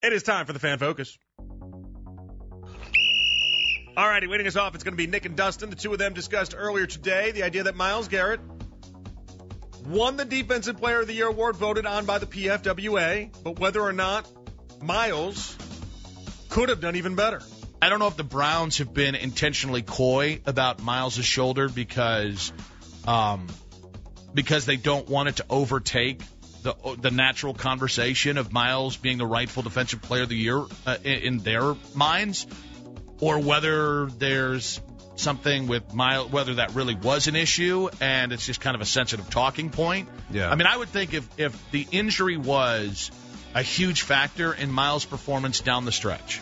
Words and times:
It 0.00 0.12
is 0.12 0.22
time 0.22 0.46
for 0.46 0.52
the 0.52 0.60
fan 0.60 0.78
focus. 0.78 1.18
All 3.96 4.06
righty, 4.08 4.28
leading 4.28 4.46
us 4.46 4.54
off, 4.54 4.76
it's 4.76 4.84
going 4.84 4.92
to 4.92 4.96
be 4.96 5.08
Nick 5.08 5.24
and 5.24 5.36
Dustin. 5.36 5.70
The 5.70 5.76
two 5.76 5.92
of 5.92 5.98
them 5.98 6.14
discussed 6.14 6.54
earlier 6.56 6.86
today 6.86 7.32
the 7.32 7.42
idea 7.42 7.64
that 7.64 7.74
Myles 7.74 8.06
Garrett 8.06 8.40
won 9.86 10.16
the 10.16 10.24
Defensive 10.24 10.76
Player 10.76 11.00
of 11.00 11.08
the 11.08 11.14
Year 11.14 11.26
award 11.26 11.56
voted 11.56 11.84
on 11.84 12.06
by 12.06 12.18
the 12.18 12.26
PFWA, 12.26 13.30
but 13.42 13.58
whether 13.58 13.80
or 13.80 13.92
not 13.92 14.28
Myles 14.80 15.56
could 16.48 16.68
have 16.68 16.80
done 16.80 16.94
even 16.94 17.16
better. 17.16 17.42
I 17.82 17.88
don't 17.88 17.98
know 17.98 18.06
if 18.06 18.16
the 18.16 18.22
Browns 18.22 18.78
have 18.78 18.94
been 18.94 19.16
intentionally 19.16 19.82
coy 19.82 20.40
about 20.46 20.80
Myles' 20.80 21.24
shoulder 21.24 21.68
because 21.68 22.52
um, 23.04 23.48
because 24.32 24.64
they 24.64 24.76
don't 24.76 25.08
want 25.08 25.28
it 25.28 25.36
to 25.36 25.46
overtake 25.50 26.20
the 26.68 26.96
the 27.00 27.10
natural 27.10 27.54
conversation 27.54 28.36
of 28.38 28.52
Myles 28.52 28.96
being 28.96 29.18
the 29.18 29.26
rightful 29.26 29.62
defensive 29.62 30.02
player 30.02 30.22
of 30.22 30.28
the 30.28 30.36
year 30.36 30.62
uh, 30.86 30.96
in, 31.02 31.18
in 31.20 31.38
their 31.38 31.74
minds, 31.94 32.46
or 33.20 33.38
whether 33.38 34.06
there's 34.06 34.80
something 35.16 35.66
with 35.66 35.94
Myles, 35.94 36.30
whether 36.30 36.54
that 36.54 36.74
really 36.74 36.94
was 36.94 37.26
an 37.26 37.36
issue 37.36 37.88
and 38.00 38.32
it's 38.32 38.46
just 38.46 38.60
kind 38.60 38.74
of 38.74 38.80
a 38.80 38.86
sensitive 38.86 39.28
talking 39.30 39.70
point. 39.70 40.08
Yeah. 40.30 40.50
I 40.50 40.54
mean, 40.54 40.66
I 40.66 40.76
would 40.76 40.88
think 40.88 41.14
if 41.14 41.28
if 41.38 41.70
the 41.70 41.86
injury 41.90 42.36
was 42.36 43.10
a 43.54 43.62
huge 43.62 44.02
factor 44.02 44.52
in 44.52 44.70
Myles' 44.70 45.04
performance 45.04 45.60
down 45.60 45.84
the 45.84 45.92
stretch. 45.92 46.40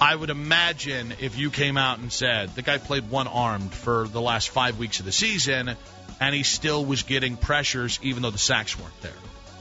I 0.00 0.14
would 0.14 0.30
imagine 0.30 1.12
if 1.20 1.36
you 1.36 1.50
came 1.50 1.76
out 1.76 1.98
and 1.98 2.10
said 2.10 2.54
the 2.54 2.62
guy 2.62 2.78
played 2.78 3.10
one 3.10 3.26
armed 3.26 3.74
for 3.74 4.08
the 4.08 4.20
last 4.20 4.48
five 4.48 4.78
weeks 4.78 5.00
of 5.00 5.06
the 5.06 5.12
season 5.12 5.76
and 6.20 6.34
he 6.34 6.42
still 6.42 6.84
was 6.84 7.02
getting 7.02 7.36
pressures 7.36 7.98
even 8.02 8.22
though 8.22 8.30
the 8.30 8.38
sacks 8.38 8.78
weren't 8.78 8.98
there. 9.02 9.12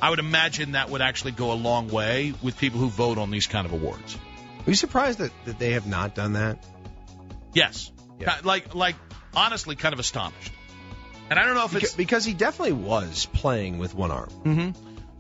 I 0.02 0.10
would 0.10 0.20
imagine 0.20 0.74
that 0.74 0.90
would 0.90 1.02
actually 1.02 1.32
go 1.32 1.52
a 1.52 1.56
long 1.56 1.90
way 1.90 2.34
with 2.42 2.58
people 2.58 2.80
who 2.80 2.90
vote 2.90 3.18
on 3.18 3.32
these 3.32 3.48
kind 3.48 3.66
of 3.66 3.74
awards. 3.74 4.18
Are 4.66 4.70
you 4.70 4.76
surprised 4.76 5.20
that, 5.20 5.32
that 5.46 5.60
they 5.60 5.72
have 5.72 5.88
not 5.88 6.16
done 6.16 6.34
that? 6.34 6.64
Yes. 7.54 7.92
Yeah. 8.20 8.38
Like, 8.44 8.76
like, 8.76 8.96
honestly, 9.36 9.76
kind 9.76 9.94
of 9.94 10.00
astonished. 10.00 10.54
And 11.30 11.38
I 11.38 11.46
don't 11.46 11.56
know 11.56 11.66
if 11.66 11.76
it's. 11.76 11.94
because 11.94 12.26
he 12.26 12.34
definitely 12.34 12.74
was 12.74 13.26
playing 13.28 13.78
with 13.78 13.94
one 13.94 14.12
arm. 14.12 14.30
hmm 14.30 14.70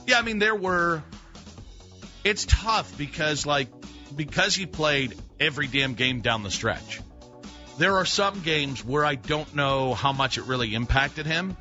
Yeah, 0.07 0.19
I 0.19 0.21
mean, 0.23 0.39
there 0.39 0.55
were. 0.55 1.03
It's 2.23 2.45
tough 2.45 2.97
because, 2.97 3.45
like, 3.45 3.69
because 4.15 4.55
he 4.55 4.65
played 4.65 5.15
every 5.39 5.67
damn 5.67 5.93
game 5.93 6.21
down 6.21 6.43
the 6.43 6.51
stretch. 6.51 6.99
There 7.77 7.97
are 7.97 8.05
some 8.05 8.41
games 8.41 8.83
where 8.83 9.05
I 9.05 9.15
don't 9.15 9.55
know 9.55 9.93
how 9.93 10.11
much 10.11 10.37
it 10.37 10.43
really 10.43 10.73
impacted 10.75 11.25
him. 11.25 11.55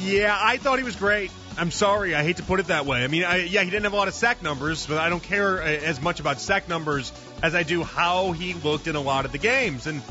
Yeah, 0.00 0.36
I 0.38 0.56
thought 0.56 0.78
he 0.78 0.84
was 0.84 0.96
great. 0.96 1.30
I'm 1.56 1.70
sorry, 1.70 2.14
I 2.14 2.22
hate 2.24 2.38
to 2.38 2.42
put 2.42 2.58
it 2.58 2.66
that 2.66 2.84
way. 2.84 3.04
I 3.04 3.06
mean, 3.06 3.24
I, 3.24 3.44
yeah, 3.44 3.62
he 3.62 3.70
didn't 3.70 3.84
have 3.84 3.92
a 3.92 3.96
lot 3.96 4.08
of 4.08 4.14
sack 4.14 4.42
numbers, 4.42 4.86
but 4.86 4.98
I 4.98 5.08
don't 5.08 5.22
care 5.22 5.62
uh, 5.62 5.66
as 5.66 6.00
much 6.00 6.18
about 6.18 6.40
sack 6.40 6.68
numbers 6.68 7.12
as 7.42 7.54
I 7.54 7.62
do 7.62 7.84
how 7.84 8.32
he 8.32 8.54
looked 8.54 8.88
in 8.88 8.96
a 8.96 9.00
lot 9.00 9.24
of 9.24 9.32
the 9.32 9.38
games. 9.38 9.86
And 9.86 10.02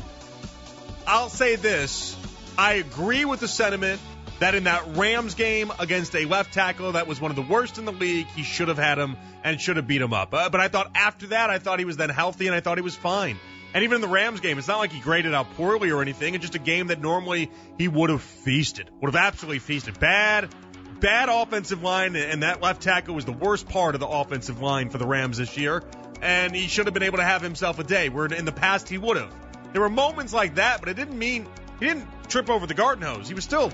I'll 1.06 1.28
say 1.28 1.56
this 1.56 2.16
I 2.56 2.74
agree 2.74 3.24
with 3.24 3.40
the 3.40 3.48
sentiment 3.48 4.00
that 4.38 4.54
in 4.54 4.64
that 4.64 4.96
Rams 4.96 5.34
game 5.34 5.70
against 5.78 6.14
a 6.14 6.24
left 6.24 6.52
tackle 6.54 6.92
that 6.92 7.06
was 7.06 7.20
one 7.20 7.30
of 7.30 7.36
the 7.36 7.42
worst 7.42 7.78
in 7.78 7.84
the 7.84 7.92
league, 7.92 8.26
he 8.28 8.42
should 8.42 8.68
have 8.68 8.78
had 8.78 8.98
him 8.98 9.16
and 9.42 9.60
should 9.60 9.76
have 9.76 9.86
beat 9.86 10.00
him 10.00 10.12
up. 10.12 10.32
Uh, 10.32 10.48
but 10.48 10.60
I 10.60 10.68
thought 10.68 10.90
after 10.94 11.28
that, 11.28 11.50
I 11.50 11.58
thought 11.58 11.78
he 11.78 11.84
was 11.84 11.96
then 11.96 12.10
healthy 12.10 12.46
and 12.46 12.54
I 12.54 12.60
thought 12.60 12.78
he 12.78 12.82
was 12.82 12.96
fine. 12.96 13.38
And 13.74 13.82
even 13.82 13.96
in 13.96 14.00
the 14.00 14.08
Rams 14.08 14.38
game, 14.38 14.56
it's 14.56 14.68
not 14.68 14.78
like 14.78 14.92
he 14.92 15.00
graded 15.00 15.34
out 15.34 15.52
poorly 15.56 15.90
or 15.90 16.00
anything. 16.00 16.34
It's 16.34 16.42
just 16.42 16.54
a 16.54 16.60
game 16.60 16.86
that 16.86 17.00
normally 17.00 17.50
he 17.76 17.88
would 17.88 18.08
have 18.08 18.22
feasted, 18.22 18.88
would 19.00 19.12
have 19.12 19.20
absolutely 19.20 19.58
feasted. 19.58 19.98
Bad, 19.98 20.54
bad 21.00 21.28
offensive 21.28 21.82
line, 21.82 22.14
and 22.14 22.44
that 22.44 22.62
left 22.62 22.82
tackle 22.82 23.16
was 23.16 23.24
the 23.24 23.32
worst 23.32 23.68
part 23.68 23.96
of 23.96 24.00
the 24.00 24.06
offensive 24.06 24.62
line 24.62 24.90
for 24.90 24.98
the 24.98 25.06
Rams 25.06 25.38
this 25.38 25.56
year. 25.56 25.82
And 26.22 26.54
he 26.54 26.68
should 26.68 26.86
have 26.86 26.94
been 26.94 27.02
able 27.02 27.18
to 27.18 27.24
have 27.24 27.42
himself 27.42 27.80
a 27.80 27.84
day 27.84 28.08
where 28.08 28.26
in 28.26 28.44
the 28.44 28.52
past 28.52 28.88
he 28.88 28.96
would 28.96 29.16
have. 29.16 29.34
There 29.72 29.82
were 29.82 29.90
moments 29.90 30.32
like 30.32 30.54
that, 30.54 30.78
but 30.78 30.88
it 30.88 30.94
didn't 30.94 31.18
mean 31.18 31.48
he 31.80 31.86
didn't 31.86 32.06
trip 32.28 32.48
over 32.48 32.68
the 32.68 32.74
garden 32.74 33.04
hose. 33.04 33.26
He 33.26 33.34
was 33.34 33.42
still 33.42 33.72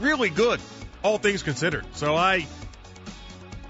really 0.00 0.30
good, 0.30 0.58
all 1.04 1.18
things 1.18 1.42
considered. 1.42 1.84
So 1.92 2.16
I. 2.16 2.46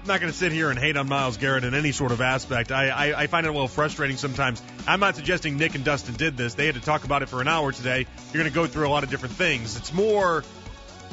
I'm 0.01 0.07
not 0.07 0.21
going 0.21 0.31
to 0.31 0.37
sit 0.37 0.51
here 0.51 0.69
and 0.69 0.79
hate 0.79 0.95
on 0.95 1.07
Myles 1.09 1.37
Garrett 1.37 1.63
in 1.63 1.73
any 1.73 1.91
sort 1.91 2.11
of 2.11 2.21
aspect. 2.21 2.71
I, 2.71 2.89
I, 2.89 3.21
I 3.23 3.27
find 3.27 3.45
it 3.45 3.49
a 3.49 3.51
little 3.51 3.67
frustrating 3.67 4.17
sometimes. 4.17 4.61
I'm 4.87 4.99
not 4.99 5.15
suggesting 5.15 5.57
Nick 5.57 5.75
and 5.75 5.83
Dustin 5.83 6.15
did 6.15 6.37
this. 6.37 6.53
They 6.53 6.65
had 6.65 6.75
to 6.75 6.81
talk 6.81 7.03
about 7.03 7.21
it 7.21 7.29
for 7.29 7.41
an 7.41 7.47
hour 7.47 7.71
today. 7.71 8.07
You're 8.33 8.41
going 8.41 8.51
to 8.51 8.55
go 8.55 8.65
through 8.65 8.87
a 8.87 8.89
lot 8.89 9.03
of 9.03 9.09
different 9.09 9.35
things. 9.35 9.75
It's 9.75 9.93
more 9.93 10.43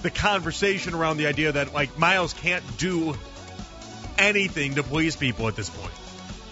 the 0.03 0.11
conversation 0.11 0.95
around 0.95 1.17
the 1.17 1.27
idea 1.27 1.53
that 1.53 1.75
like 1.75 1.99
Myles 1.99 2.33
can't 2.33 2.63
do 2.79 3.17
anything 4.19 4.77
to 4.77 4.83
please 4.83 5.17
people 5.17 5.49
at 5.49 5.57
this 5.57 5.69
point. 5.69 5.93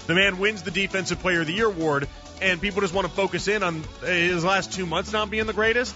The 0.06 0.14
man 0.14 0.38
wins 0.38 0.62
the 0.62 0.70
Defensive 0.70 1.20
Player 1.20 1.42
of 1.42 1.46
the 1.46 1.54
Year 1.54 1.66
award, 1.66 2.08
and 2.42 2.60
people 2.60 2.80
just 2.80 2.92
want 2.92 3.06
to 3.06 3.12
focus 3.12 3.48
in 3.48 3.62
on 3.62 3.84
his 4.02 4.44
last 4.44 4.72
two 4.72 4.86
months 4.86 5.12
not 5.12 5.30
being 5.30 5.46
the 5.46 5.52
greatest. 5.52 5.94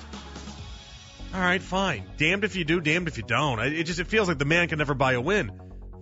All 1.35 1.41
right, 1.41 1.61
fine. 1.61 2.05
Damned 2.17 2.45
if 2.45 2.57
you 2.57 2.65
do, 2.65 2.81
damned 2.81 3.09
if 3.09 3.19
you 3.19 3.25
don't. 3.25 3.59
It 3.61 3.85
just 3.85 3.99
it 3.99 4.07
feels 4.07 4.29
like 4.29 4.39
the 4.39 4.47
man 4.47 4.69
can 4.69 4.79
never 4.79 4.95
buy 4.95 5.13
a 5.13 5.21
win. 5.21 5.53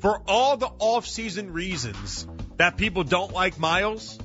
For 0.01 0.21
all 0.27 0.57
the 0.57 0.71
off-season 0.79 1.53
reasons 1.53 2.27
that 2.57 2.77
people 2.77 3.05
don't 3.05 3.33
like 3.33 3.59
Myles, 3.59 4.19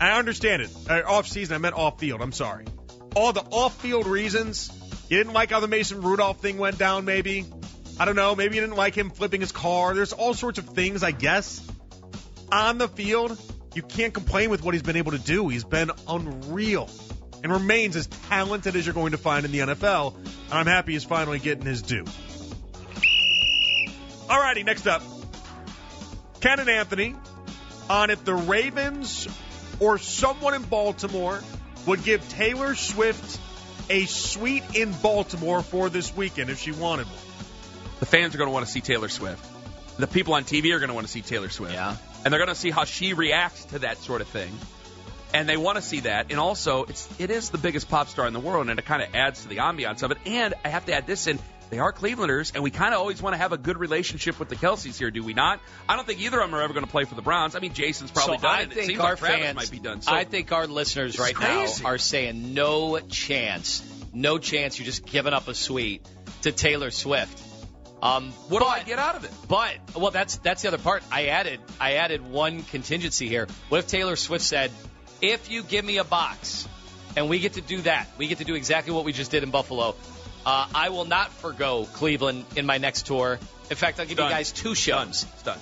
I 0.00 0.18
understand 0.18 0.62
it. 0.62 0.70
Uh, 0.88 1.02
off-season, 1.06 1.54
I 1.54 1.58
meant 1.58 1.76
off-field. 1.76 2.20
I'm 2.20 2.32
sorry. 2.32 2.64
All 3.14 3.32
the 3.32 3.42
off-field 3.42 4.06
reasons. 4.06 4.70
You 5.08 5.18
didn't 5.18 5.32
like 5.32 5.50
how 5.50 5.60
the 5.60 5.68
Mason 5.68 6.00
Rudolph 6.00 6.40
thing 6.40 6.58
went 6.58 6.78
down, 6.78 7.04
maybe. 7.04 7.44
I 8.00 8.04
don't 8.04 8.16
know. 8.16 8.34
Maybe 8.34 8.56
you 8.56 8.62
didn't 8.62 8.76
like 8.76 8.94
him 8.94 9.10
flipping 9.10 9.40
his 9.40 9.52
car. 9.52 9.94
There's 9.94 10.12
all 10.12 10.34
sorts 10.34 10.58
of 10.58 10.66
things, 10.70 11.02
I 11.02 11.10
guess. 11.10 11.62
On 12.50 12.78
the 12.78 12.88
field, 12.88 13.38
you 13.74 13.82
can't 13.82 14.12
complain 14.12 14.50
with 14.50 14.62
what 14.62 14.74
he's 14.74 14.82
been 14.82 14.96
able 14.96 15.12
to 15.12 15.18
do. 15.18 15.48
He's 15.48 15.64
been 15.64 15.90
unreal 16.08 16.90
and 17.42 17.52
remains 17.52 17.96
as 17.96 18.06
talented 18.06 18.76
as 18.76 18.86
you're 18.86 18.94
going 18.94 19.12
to 19.12 19.18
find 19.18 19.44
in 19.44 19.52
the 19.52 19.58
NFL. 19.58 20.16
And 20.16 20.52
I'm 20.52 20.66
happy 20.66 20.92
he's 20.92 21.04
finally 21.04 21.38
getting 21.38 21.64
his 21.64 21.82
due. 21.82 22.04
Alrighty, 24.28 24.64
next 24.64 24.86
up. 24.86 25.02
Ken 26.40 26.60
and 26.60 26.68
Anthony 26.68 27.14
on 27.88 28.10
if 28.10 28.24
the 28.24 28.34
Ravens 28.34 29.28
or 29.80 29.98
someone 29.98 30.54
in 30.54 30.62
Baltimore 30.62 31.40
would 31.86 32.04
give 32.04 32.26
Taylor 32.30 32.74
Swift 32.74 33.40
a 33.90 34.06
suite 34.06 34.64
in 34.74 34.92
Baltimore 34.92 35.62
for 35.62 35.88
this 35.88 36.14
weekend 36.14 36.50
if 36.50 36.58
she 36.58 36.72
wanted 36.72 37.06
one. 37.06 37.16
The 38.00 38.06
fans 38.06 38.34
are 38.34 38.38
going 38.38 38.48
to 38.48 38.52
want 38.52 38.66
to 38.66 38.72
see 38.72 38.80
Taylor 38.80 39.08
Swift. 39.08 39.48
The 39.98 40.06
people 40.06 40.34
on 40.34 40.44
TV 40.44 40.72
are 40.72 40.78
going 40.78 40.88
to 40.88 40.94
want 40.94 41.06
to 41.06 41.12
see 41.12 41.20
Taylor 41.20 41.50
Swift. 41.50 41.74
Yeah. 41.74 41.96
And 42.24 42.32
they're 42.32 42.40
going 42.40 42.48
to 42.48 42.60
see 42.60 42.70
how 42.70 42.84
she 42.84 43.12
reacts 43.12 43.66
to 43.66 43.80
that 43.80 43.98
sort 43.98 44.20
of 44.20 44.28
thing. 44.28 44.52
And 45.34 45.48
they 45.48 45.56
want 45.56 45.76
to 45.76 45.82
see 45.82 46.00
that. 46.00 46.30
And 46.30 46.38
also, 46.38 46.84
it's 46.84 47.08
it 47.18 47.30
is 47.30 47.50
the 47.50 47.58
biggest 47.58 47.88
pop 47.88 48.08
star 48.08 48.26
in 48.26 48.32
the 48.32 48.40
world, 48.40 48.68
and 48.68 48.78
it 48.78 48.84
kind 48.84 49.02
of 49.02 49.14
adds 49.14 49.42
to 49.42 49.48
the 49.48 49.58
ambiance 49.58 50.02
of 50.02 50.10
it. 50.10 50.18
And 50.26 50.54
I 50.64 50.68
have 50.68 50.86
to 50.86 50.94
add 50.94 51.06
this 51.06 51.26
in. 51.26 51.38
They 51.72 51.78
are 51.78 51.90
Clevelanders, 51.90 52.52
and 52.54 52.62
we 52.62 52.70
kind 52.70 52.92
of 52.92 53.00
always 53.00 53.22
want 53.22 53.32
to 53.32 53.38
have 53.38 53.52
a 53.52 53.56
good 53.56 53.78
relationship 53.78 54.38
with 54.38 54.50
the 54.50 54.56
Kelces 54.56 54.98
here, 54.98 55.10
do 55.10 55.24
we 55.24 55.32
not? 55.32 55.58
I 55.88 55.96
don't 55.96 56.06
think 56.06 56.20
either 56.20 56.38
of 56.38 56.50
them 56.50 56.54
are 56.54 56.60
ever 56.60 56.74
going 56.74 56.84
to 56.84 56.90
play 56.90 57.04
for 57.04 57.14
the 57.14 57.22
Browns. 57.22 57.56
I 57.56 57.60
mean, 57.60 57.72
Jason's 57.72 58.10
probably 58.10 58.36
so 58.36 58.42
done 58.42 58.54
I 58.54 58.60
it. 58.60 58.72
It 58.72 58.74
think 58.74 58.86
seems 58.88 59.00
our 59.00 59.12
like 59.12 59.18
fans 59.18 59.56
might 59.56 59.70
be 59.70 59.78
done. 59.78 60.02
So 60.02 60.12
I 60.12 60.24
think 60.24 60.52
our 60.52 60.66
listeners 60.66 61.18
right 61.18 61.34
now 61.40 61.66
are 61.86 61.96
saying 61.96 62.52
no 62.52 62.98
chance, 62.98 63.82
no 64.12 64.36
chance. 64.36 64.78
You're 64.78 64.84
just 64.84 65.06
giving 65.06 65.32
up 65.32 65.48
a 65.48 65.54
suite 65.54 66.06
to 66.42 66.52
Taylor 66.52 66.90
Swift. 66.90 67.42
Um, 68.02 68.32
what 68.50 68.60
do 68.60 68.66
I 68.66 68.82
get 68.82 68.98
out 68.98 69.16
of 69.16 69.24
it? 69.24 69.30
But 69.48 69.78
well, 69.96 70.10
that's 70.10 70.36
that's 70.36 70.60
the 70.60 70.68
other 70.68 70.76
part. 70.76 71.02
I 71.10 71.28
added 71.28 71.58
I 71.80 71.94
added 71.94 72.20
one 72.20 72.64
contingency 72.64 73.28
here. 73.28 73.46
What 73.70 73.78
if 73.78 73.86
Taylor 73.86 74.16
Swift 74.16 74.44
said, 74.44 74.70
"If 75.22 75.50
you 75.50 75.62
give 75.62 75.86
me 75.86 75.96
a 75.96 76.04
box, 76.04 76.68
and 77.16 77.30
we 77.30 77.38
get 77.38 77.54
to 77.54 77.62
do 77.62 77.80
that, 77.82 78.08
we 78.18 78.26
get 78.26 78.38
to 78.38 78.44
do 78.44 78.56
exactly 78.56 78.92
what 78.92 79.06
we 79.06 79.14
just 79.14 79.30
did 79.30 79.42
in 79.42 79.50
Buffalo. 79.50 79.94
Uh, 80.44 80.66
I 80.74 80.88
will 80.88 81.04
not 81.04 81.30
forgo 81.30 81.86
Cleveland 81.92 82.44
in 82.56 82.66
my 82.66 82.78
next 82.78 83.06
tour. 83.06 83.38
In 83.70 83.76
fact, 83.76 84.00
I'll 84.00 84.06
give 84.06 84.16
Done. 84.16 84.28
you 84.28 84.34
guys 84.34 84.52
two 84.52 84.74
shows. 84.74 85.24
It's 85.34 85.42
done. 85.42 85.58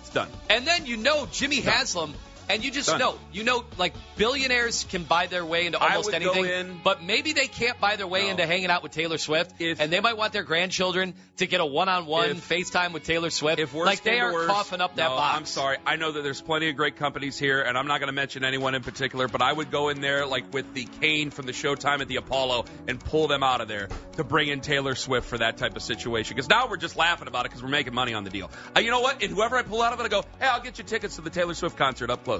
It's 0.00 0.10
done. 0.10 0.28
And 0.50 0.66
then 0.66 0.86
you 0.86 0.96
know 0.96 1.26
Jimmy 1.30 1.60
Haslam, 1.60 2.14
and 2.48 2.64
you 2.64 2.70
just 2.70 2.88
Done. 2.88 2.98
know, 2.98 3.18
you 3.32 3.44
know, 3.44 3.64
like 3.76 3.94
billionaires 4.16 4.84
can 4.88 5.04
buy 5.04 5.26
their 5.26 5.44
way 5.44 5.66
into 5.66 5.78
almost 5.78 6.12
anything, 6.12 6.44
in- 6.44 6.80
but 6.82 7.02
maybe 7.02 7.32
they 7.32 7.46
can't 7.46 7.78
buy 7.80 7.96
their 7.96 8.06
way 8.06 8.24
No. 8.24 8.30
into 8.30 8.46
hanging 8.46 8.70
out 8.70 8.82
with 8.82 8.92
Taylor 8.92 9.18
Swift, 9.18 9.52
If- 9.60 9.80
and 9.80 9.92
they 9.92 10.00
might 10.00 10.16
want 10.16 10.32
their 10.32 10.42
grandchildren 10.42 11.14
to 11.38 11.46
get 11.46 11.60
a 11.60 11.66
one-on-one 11.66 12.30
If- 12.30 12.48
FaceTime 12.48 12.92
with 12.92 13.04
Taylor 13.04 13.30
Swift. 13.30 13.58
If 13.60 13.72
worse 13.72 13.86
like 13.86 14.02
they 14.02 14.20
are 14.20 14.32
worse- 14.32 14.46
coughing 14.48 14.80
up 14.80 14.96
that 14.96 15.08
no, 15.10 15.16
box. 15.16 15.36
I'm 15.36 15.46
sorry. 15.46 15.78
I 15.86 15.96
know 15.96 16.12
that 16.12 16.22
there's 16.22 16.40
plenty 16.40 16.68
of 16.68 16.76
great 16.76 16.96
companies 16.96 17.38
here, 17.38 17.60
and 17.62 17.76
I'm 17.78 17.86
not 17.86 18.00
going 18.00 18.08
to 18.08 18.12
mention 18.14 18.44
anyone 18.44 18.74
in 18.74 18.82
particular, 18.82 19.28
but 19.28 19.42
I 19.42 19.52
would 19.52 19.70
go 19.70 19.88
in 19.88 20.00
there 20.00 20.26
like 20.26 20.52
with 20.52 20.74
the 20.74 20.84
cane 21.00 21.30
from 21.30 21.46
the 21.46 21.52
Showtime 21.52 22.00
at 22.00 22.08
the 22.08 22.16
Apollo 22.16 22.64
and 22.88 22.98
pull 22.98 23.28
them 23.28 23.42
out 23.42 23.60
of 23.60 23.68
there 23.68 23.88
to 24.16 24.24
bring 24.24 24.48
in 24.48 24.60
Taylor 24.60 24.94
Swift 24.94 25.26
for 25.28 25.38
that 25.38 25.56
type 25.58 25.76
of 25.76 25.82
situation. 25.82 26.34
Because 26.34 26.48
now 26.48 26.66
we're 26.68 26.76
just 26.76 26.96
laughing 26.96 27.28
about 27.28 27.46
it 27.46 27.50
because 27.50 27.62
we're 27.62 27.68
making 27.68 27.94
money 27.94 28.14
on 28.14 28.24
the 28.24 28.30
deal. 28.30 28.50
Uh, 28.76 28.80
you 28.80 28.90
know 28.90 29.00
what? 29.00 29.22
And 29.22 29.32
whoever 29.32 29.56
I 29.56 29.62
pull 29.62 29.82
out 29.82 29.92
of 29.92 30.00
it, 30.00 30.04
I 30.04 30.08
go, 30.08 30.24
hey, 30.40 30.46
I'll 30.46 30.60
get 30.60 30.78
you 30.78 30.84
tickets 30.84 31.16
to 31.16 31.22
the 31.22 31.30
Taylor 31.30 31.54
Swift 31.54 31.76
concert 31.76 32.10
up 32.10 32.24
close. 32.24 32.37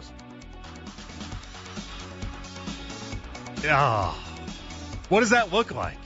Ah, 3.64 4.14
what 5.08 5.20
does 5.20 5.30
that 5.30 5.52
look 5.52 5.74
like? 5.74 5.96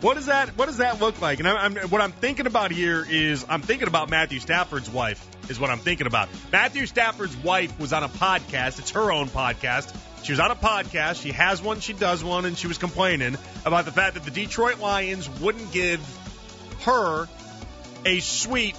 What 0.00 0.14
does 0.14 0.26
that 0.26 0.56
What 0.58 0.66
does 0.66 0.78
that 0.78 1.00
look 1.00 1.20
like? 1.20 1.38
And 1.38 1.46
I'm, 1.48 1.76
I'm, 1.78 1.88
what 1.88 2.00
I'm 2.00 2.12
thinking 2.12 2.46
about 2.46 2.72
here 2.72 3.06
is 3.08 3.46
I'm 3.48 3.62
thinking 3.62 3.86
about 3.86 4.10
Matthew 4.10 4.40
Stafford's 4.40 4.90
wife. 4.90 5.26
Is 5.48 5.58
what 5.58 5.70
I'm 5.70 5.78
thinking 5.78 6.06
about. 6.06 6.28
Matthew 6.52 6.86
Stafford's 6.86 7.36
wife 7.36 7.78
was 7.78 7.92
on 7.92 8.04
a 8.04 8.08
podcast. 8.08 8.78
It's 8.78 8.90
her 8.90 9.12
own 9.12 9.28
podcast. 9.28 9.94
She 10.22 10.32
was 10.32 10.40
on 10.40 10.50
a 10.52 10.56
podcast. 10.56 11.20
She 11.20 11.32
has 11.32 11.60
one. 11.60 11.80
She 11.80 11.92
does 11.92 12.22
one, 12.22 12.44
and 12.44 12.56
she 12.56 12.68
was 12.68 12.78
complaining 12.78 13.36
about 13.64 13.84
the 13.84 13.92
fact 13.92 14.14
that 14.14 14.24
the 14.24 14.30
Detroit 14.30 14.78
Lions 14.78 15.28
wouldn't 15.40 15.72
give 15.72 16.00
her 16.82 17.28
a 18.04 18.20
suite 18.20 18.76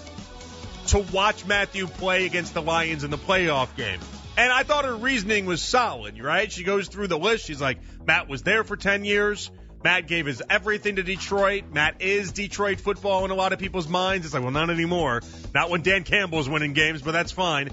to 0.88 1.00
watch 1.00 1.46
Matthew 1.46 1.88
play 1.88 2.26
against 2.26 2.54
the 2.54 2.62
Lions 2.62 3.04
in 3.04 3.12
the 3.12 3.18
playoff 3.18 3.76
game. 3.76 4.00
And 4.36 4.52
I 4.52 4.64
thought 4.64 4.86
her 4.86 4.96
reasoning 4.96 5.46
was 5.46 5.62
solid, 5.62 6.20
right? 6.20 6.52
She 6.52 6.64
goes 6.64 6.88
through 6.88 7.08
the 7.08 7.20
list. 7.20 7.46
She's 7.46 7.62
like, 7.62 7.80
Matt 8.06 8.28
was 8.28 8.42
there 8.42 8.64
for 8.64 8.76
10 8.76 9.06
years. 9.06 9.52
Matt 9.84 10.08
gave 10.08 10.26
his 10.26 10.42
everything 10.50 10.96
to 10.96 11.04
Detroit. 11.04 11.66
Matt 11.72 12.02
is 12.02 12.32
Detroit 12.32 12.80
football 12.80 13.26
in 13.26 13.32
a 13.32 13.36
lot 13.36 13.54
of 13.54 13.60
people's 13.60 13.88
minds. 13.88 14.26
It's 14.26 14.34
like, 14.34 14.42
well, 14.42 14.52
not 14.52 14.70
anymore. 14.70 15.22
Not 15.54 15.70
when 15.70 15.82
Dan 15.82 16.04
Campbell's 16.04 16.48
winning 16.48 16.74
games, 16.74 17.02
but 17.02 17.12
that's 17.12 17.32
fine. 17.32 17.70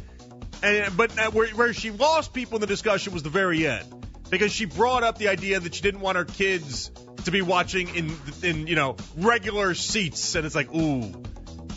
And 0.62 0.94
but 0.96 1.12
where, 1.32 1.48
where 1.48 1.72
she 1.72 1.90
lost 1.90 2.34
people 2.34 2.56
in 2.56 2.60
the 2.60 2.66
discussion 2.66 3.12
was 3.12 3.22
the 3.22 3.30
very 3.30 3.66
end 3.66 3.86
because 4.28 4.52
she 4.52 4.64
brought 4.64 5.04
up 5.04 5.18
the 5.18 5.28
idea 5.28 5.60
that 5.60 5.74
she 5.74 5.82
didn't 5.82 6.00
want 6.00 6.18
her 6.18 6.24
kids 6.24 6.90
to 7.24 7.30
be 7.30 7.42
watching 7.42 7.94
in 7.94 8.16
in 8.42 8.66
you 8.66 8.74
know 8.74 8.96
regular 9.16 9.74
seats, 9.74 10.34
and 10.34 10.44
it's 10.44 10.54
like, 10.54 10.72
ooh, 10.74 11.12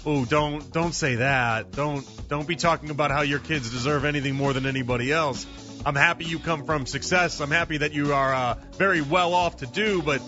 ooh, 0.07 0.25
don't 0.25 0.71
don't 0.71 0.93
say 0.93 1.15
that. 1.15 1.71
Don't 1.71 2.05
don't 2.27 2.47
be 2.47 2.55
talking 2.55 2.89
about 2.89 3.11
how 3.11 3.21
your 3.21 3.39
kids 3.39 3.71
deserve 3.71 4.05
anything 4.05 4.35
more 4.35 4.53
than 4.53 4.65
anybody 4.65 5.11
else. 5.11 5.45
I'm 5.85 5.95
happy 5.95 6.25
you 6.25 6.39
come 6.39 6.65
from 6.65 6.85
success. 6.85 7.41
I'm 7.41 7.51
happy 7.51 7.77
that 7.77 7.91
you 7.91 8.13
are 8.13 8.33
uh, 8.33 8.55
very 8.77 9.01
well 9.01 9.33
off 9.33 9.57
to 9.57 9.65
do, 9.65 10.01
but 10.01 10.21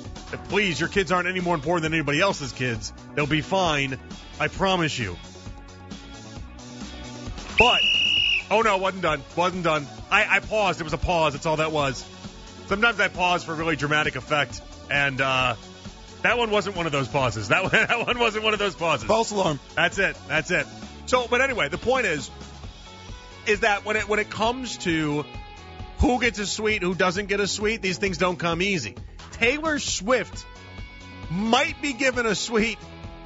please, 0.49 0.79
your 0.79 0.89
kids 0.89 1.11
aren't 1.11 1.27
any 1.27 1.39
more 1.39 1.55
important 1.55 1.83
than 1.83 1.93
anybody 1.93 2.19
else's 2.19 2.51
kids. 2.51 2.91
They'll 3.15 3.25
be 3.25 3.41
fine. 3.41 3.97
I 4.39 4.49
promise 4.49 4.99
you. 4.99 5.15
But, 7.57 7.79
oh 8.51 8.61
no, 8.61 8.77
wasn't 8.77 9.03
done. 9.03 9.23
Wasn't 9.37 9.63
done. 9.63 9.87
I, 10.11 10.25
I 10.29 10.39
paused. 10.39 10.81
It 10.81 10.83
was 10.83 10.93
a 10.93 10.97
pause. 10.97 11.33
That's 11.33 11.45
all 11.45 11.57
that 11.57 11.71
was. 11.71 12.05
Sometimes 12.67 12.99
I 12.99 13.07
pause 13.07 13.45
for 13.45 13.53
really 13.53 13.77
dramatic 13.77 14.15
effect, 14.17 14.61
and 14.89 15.21
uh, 15.21 15.55
that 16.25 16.37
one 16.37 16.49
wasn't 16.49 16.75
one 16.75 16.85
of 16.85 16.91
those 16.91 17.07
pauses. 17.07 17.49
That 17.49 17.63
one, 17.71 17.71
that 17.71 18.05
one 18.05 18.19
wasn't 18.19 18.43
one 18.43 18.53
of 18.53 18.59
those 18.59 18.75
pauses. 18.75 19.05
False 19.05 19.31
alarm. 19.31 19.59
That's 19.75 19.97
it. 19.99 20.17
That's 20.27 20.51
it. 20.51 20.65
So, 21.05 21.27
but 21.29 21.41
anyway, 21.41 21.69
the 21.69 21.77
point 21.77 22.07
is, 22.07 22.29
is 23.45 23.59
that 23.61 23.85
when 23.85 23.95
it 23.95 24.09
when 24.09 24.19
it 24.19 24.29
comes 24.29 24.77
to 24.79 25.23
who 25.99 26.19
gets 26.19 26.39
a 26.39 26.45
suite, 26.45 26.81
who 26.81 26.95
doesn't 26.95 27.27
get 27.27 27.39
a 27.39 27.47
suite, 27.47 27.81
these 27.81 27.97
things 27.97 28.17
don't 28.17 28.37
come 28.37 28.61
easy. 28.61 28.95
Taylor 29.33 29.79
Swift 29.79 30.45
might 31.29 31.81
be 31.81 31.93
given 31.93 32.25
a 32.25 32.35
suite 32.35 32.79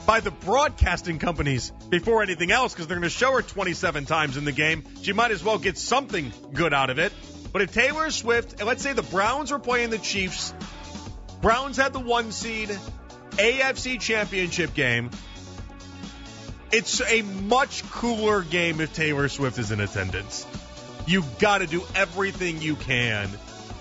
by 0.06 0.20
the 0.20 0.32
broadcasting 0.32 1.20
companies 1.20 1.72
before 1.90 2.24
anything 2.24 2.52
else 2.52 2.74
because 2.74 2.88
they're 2.88 2.98
going 2.98 3.04
to 3.04 3.10
show 3.10 3.32
her 3.34 3.42
27 3.42 4.06
times 4.06 4.38
in 4.38 4.46
the 4.46 4.52
game. 4.52 4.84
She 5.02 5.14
might 5.14 5.32
as 5.32 5.44
well 5.44 5.58
get 5.58 5.78
something 5.78 6.34
good 6.54 6.74
out 6.74 6.90
of 6.90 7.00
it. 7.00 7.14
But 7.52 7.62
if 7.62 7.74
Taylor 7.74 8.10
Swift, 8.12 8.60
and 8.60 8.68
let's 8.68 8.84
say 8.84 8.94
the 8.94 9.04
Browns 9.04 9.52
were 9.52 9.60
playing 9.60 9.90
the 9.90 9.98
Chiefs, 9.98 10.54
Browns 11.42 11.78
had 11.78 11.94
the 11.94 12.00
one 12.00 12.32
seed, 12.32 12.70
AFC 13.32 14.00
championship 14.00 14.74
game. 14.74 15.10
It's 16.72 17.02
a 17.02 17.22
much 17.22 17.90
cooler 17.90 18.44
game 18.44 18.82
if 18.82 18.94
Taylor 18.94 19.28
Swift 19.30 19.58
is 19.58 19.72
in 19.72 19.80
attendance. 19.80 20.46
You 21.08 21.24
got 21.40 21.60
to 21.60 21.68
do 21.68 21.84
everything 21.96 22.62
you 22.62 22.76
can 22.76 23.30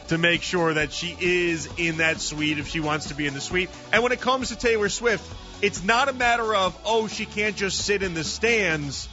to 0.08 0.16
make 0.16 0.42
sure 0.42 0.72
that 0.74 0.92
she 0.92 1.14
is 1.20 1.68
in 1.76 1.98
that 1.98 2.20
suite 2.20 2.58
if 2.58 2.68
she 2.68 2.80
wants 2.80 3.08
to 3.08 3.14
be 3.14 3.26
in 3.26 3.34
the 3.34 3.40
suite. 3.40 3.68
And 3.92 4.02
when 4.02 4.12
it 4.12 4.20
comes 4.20 4.48
to 4.48 4.56
Taylor 4.56 4.88
Swift, 4.88 5.30
it's 5.60 5.82
not 5.84 6.08
a 6.08 6.12
matter 6.12 6.54
of, 6.54 6.78
oh, 6.86 7.08
she 7.08 7.26
can't 7.26 7.56
just 7.56 7.84
sit 7.84 8.02
in 8.02 8.14
the 8.14 8.24
stands 8.24 9.08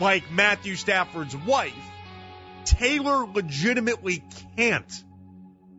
like 0.00 0.30
Matthew 0.32 0.74
Stafford's 0.74 1.36
wife. 1.36 1.74
Taylor 2.64 3.26
legitimately 3.26 4.24
can't. 4.56 5.04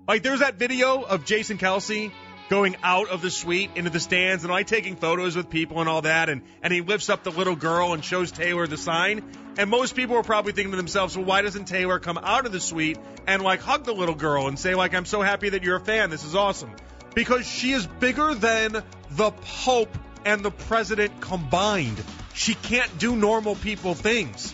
Like, 0.07 0.23
there's 0.23 0.39
that 0.39 0.55
video 0.55 1.01
of 1.01 1.25
Jason 1.25 1.57
Kelce 1.57 2.13
going 2.49 2.77
out 2.81 3.09
of 3.09 3.21
the 3.21 3.29
suite 3.29 3.71
into 3.75 3.89
the 3.89 3.99
stands 3.99 4.45
and 4.45 4.51
like 4.51 4.67
taking 4.67 4.95
photos 4.95 5.35
with 5.35 5.49
people 5.49 5.81
and 5.81 5.89
all 5.89 6.03
that 6.03 6.29
and, 6.29 6.43
and 6.63 6.71
he 6.71 6.79
lifts 6.79 7.09
up 7.09 7.23
the 7.23 7.31
little 7.31 7.57
girl 7.57 7.91
and 7.91 8.05
shows 8.05 8.31
Taylor 8.31 8.67
the 8.67 8.77
sign. 8.77 9.21
And 9.57 9.69
most 9.69 9.95
people 9.95 10.15
are 10.15 10.23
probably 10.23 10.53
thinking 10.53 10.71
to 10.71 10.77
themselves, 10.77 11.17
well, 11.17 11.25
why 11.25 11.41
doesn't 11.41 11.65
Taylor 11.65 11.99
come 11.99 12.17
out 12.17 12.45
of 12.45 12.53
the 12.53 12.61
suite 12.61 12.97
and 13.27 13.41
like 13.41 13.59
hug 13.59 13.83
the 13.83 13.93
little 13.93 14.15
girl 14.15 14.47
and 14.47 14.57
say 14.57 14.75
like, 14.75 14.93
I'm 14.93 15.05
so 15.05 15.21
happy 15.21 15.49
that 15.49 15.63
you're 15.63 15.75
a 15.75 15.81
fan. 15.81 16.09
This 16.09 16.23
is 16.23 16.35
awesome. 16.35 16.71
Because 17.13 17.45
she 17.45 17.73
is 17.73 17.85
bigger 17.85 18.33
than 18.33 18.81
the 19.11 19.31
Pope 19.31 19.97
and 20.23 20.43
the 20.43 20.51
president 20.51 21.19
combined. 21.19 22.01
She 22.33 22.53
can't 22.53 22.97
do 22.97 23.15
normal 23.15 23.55
people 23.55 23.93
things. 23.93 24.53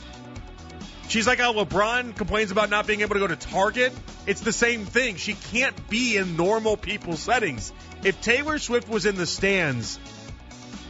She's 1.08 1.28
like 1.28 1.40
how 1.40 1.54
LeBron 1.54 2.16
complains 2.16 2.52
about 2.52 2.70
not 2.70 2.88
being 2.88 3.02
able 3.02 3.14
to 3.16 3.20
go 3.20 3.28
to 3.28 3.36
Target. 3.36 3.94
It's 4.26 4.42
the 4.42 4.54
same 4.54 4.86
thing. 4.86 5.18
She 5.18 5.34
can't 5.34 5.90
be 5.90 6.18
in 6.18 6.36
normal 6.38 6.78
people 6.78 7.18
settings. 7.18 7.72
If 8.04 8.22
Taylor 8.22 8.58
Swift 8.58 8.90
was 8.90 9.06
in 9.06 9.16
the 9.16 9.26
stands, 9.26 10.00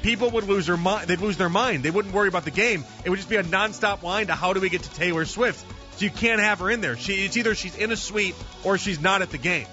people 0.01 0.30
would 0.31 0.45
lose 0.45 0.68
their 0.68 0.77
mind. 0.77 1.07
They'd 1.07 1.19
lose 1.19 1.38
their 1.38 1.50
mind. 1.50 1.83
They 1.83 1.92
wouldn't 1.92 2.13
worry 2.13 2.27
about 2.27 2.45
the 2.45 2.51
game. 2.51 2.86
It 3.04 3.10
would 3.10 3.18
just 3.18 3.30
be 3.30 3.38
a 3.38 3.44
nonstop 3.44 4.04
line 4.04 4.27
to 4.27 4.36
how 4.36 4.54
do 4.54 4.60
we 4.60 4.69
get 4.69 4.83
to 4.83 4.94
Taylor 4.94 5.25
Swift. 5.25 5.65
So 5.98 6.06
you 6.06 6.12
can't 6.12 6.39
have 6.39 6.60
her 6.60 6.69
in 6.69 6.81
there. 6.81 6.98
She, 6.98 7.25
it's 7.25 7.38
either 7.38 7.56
she's 7.56 7.75
in 7.75 7.92
a 7.92 7.98
suite 7.98 8.36
or 8.63 8.77
she's 8.77 9.00
not 9.00 9.21
at 9.21 9.31
the 9.31 9.38
game. 9.38 9.68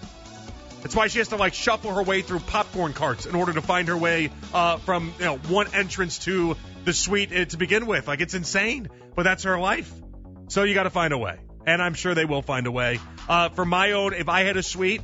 That's 0.82 0.96
why 0.96 1.08
she 1.08 1.18
has 1.18 1.28
to 1.28 1.36
like 1.36 1.54
shuffle 1.54 1.94
her 1.94 2.02
way 2.02 2.22
through 2.22 2.40
popcorn 2.40 2.94
carts 2.94 3.26
in 3.26 3.34
order 3.34 3.52
to 3.52 3.60
find 3.60 3.88
her 3.88 3.96
way 3.96 4.30
uh, 4.54 4.78
from 4.78 5.12
you 5.18 5.26
know 5.26 5.36
one 5.36 5.66
entrance 5.74 6.18
to 6.20 6.56
the 6.84 6.92
suite 6.92 7.32
uh, 7.34 7.44
to 7.44 7.56
begin 7.58 7.86
with. 7.86 8.08
Like 8.08 8.20
it's 8.20 8.34
insane, 8.34 8.88
but 9.14 9.24
that's 9.24 9.42
her 9.42 9.58
life. 9.58 9.92
So 10.50 10.64
you 10.64 10.74
got 10.74 10.82
to 10.82 10.90
find 10.90 11.12
a 11.12 11.18
way, 11.18 11.38
and 11.64 11.80
I'm 11.80 11.94
sure 11.94 12.12
they 12.16 12.24
will 12.24 12.42
find 12.42 12.66
a 12.66 12.72
way. 12.72 12.98
Uh, 13.28 13.50
for 13.50 13.64
my 13.64 13.92
own, 13.92 14.14
if 14.14 14.28
I 14.28 14.42
had 14.42 14.56
a 14.56 14.64
suite 14.64 15.00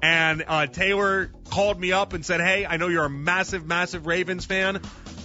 and 0.00 0.44
uh, 0.46 0.68
Taylor 0.68 1.32
called 1.50 1.80
me 1.80 1.90
up 1.90 2.12
and 2.12 2.24
said, 2.24 2.40
"Hey, 2.40 2.64
I 2.64 2.76
know 2.76 2.86
you're 2.86 3.04
a 3.04 3.10
massive, 3.10 3.66
massive 3.66 4.06
Ravens 4.06 4.44
fan. 4.44 4.80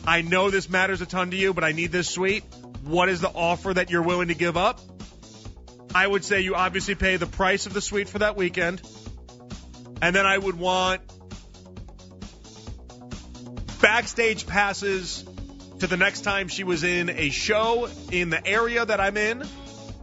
I 0.08 0.24
know 0.24 0.50
this 0.50 0.70
matters 0.70 1.02
a 1.02 1.06
ton 1.06 1.30
to 1.30 1.38
you, 1.38 1.54
but 1.54 1.64
I 1.64 1.74
need 1.74 1.92
this 1.92 2.10
suite. 2.10 2.44
What 2.84 3.10
is 3.10 3.22
the 3.22 3.30
offer 3.30 3.72
that 3.72 3.92
you're 3.92 4.02
willing 4.02 4.30
to 4.30 4.34
give 4.34 4.58
up?" 4.58 4.80
I 5.94 6.08
would 6.08 6.26
say 6.26 6.42
you 6.42 6.56
obviously 6.56 6.96
pay 6.96 7.18
the 7.18 7.28
price 7.28 7.68
of 7.68 7.74
the 7.74 7.82
suite 7.82 8.10
for 8.10 8.20
that 8.20 8.36
weekend. 8.36 8.82
And 10.02 10.16
then 10.16 10.26
I 10.26 10.36
would 10.36 10.58
want 10.58 11.02
backstage 13.82 14.48
passes 14.48 15.24
to 15.80 15.88
the 15.88 15.98
next 15.98 16.22
time 16.22 16.48
she 16.48 16.64
was 16.64 16.84
in 16.84 17.10
a 17.10 17.30
show 17.30 17.90
in 18.12 18.30
the 18.30 18.46
area 18.46 18.86
that 18.86 19.00
I'm 19.00 19.18
in 19.18 19.44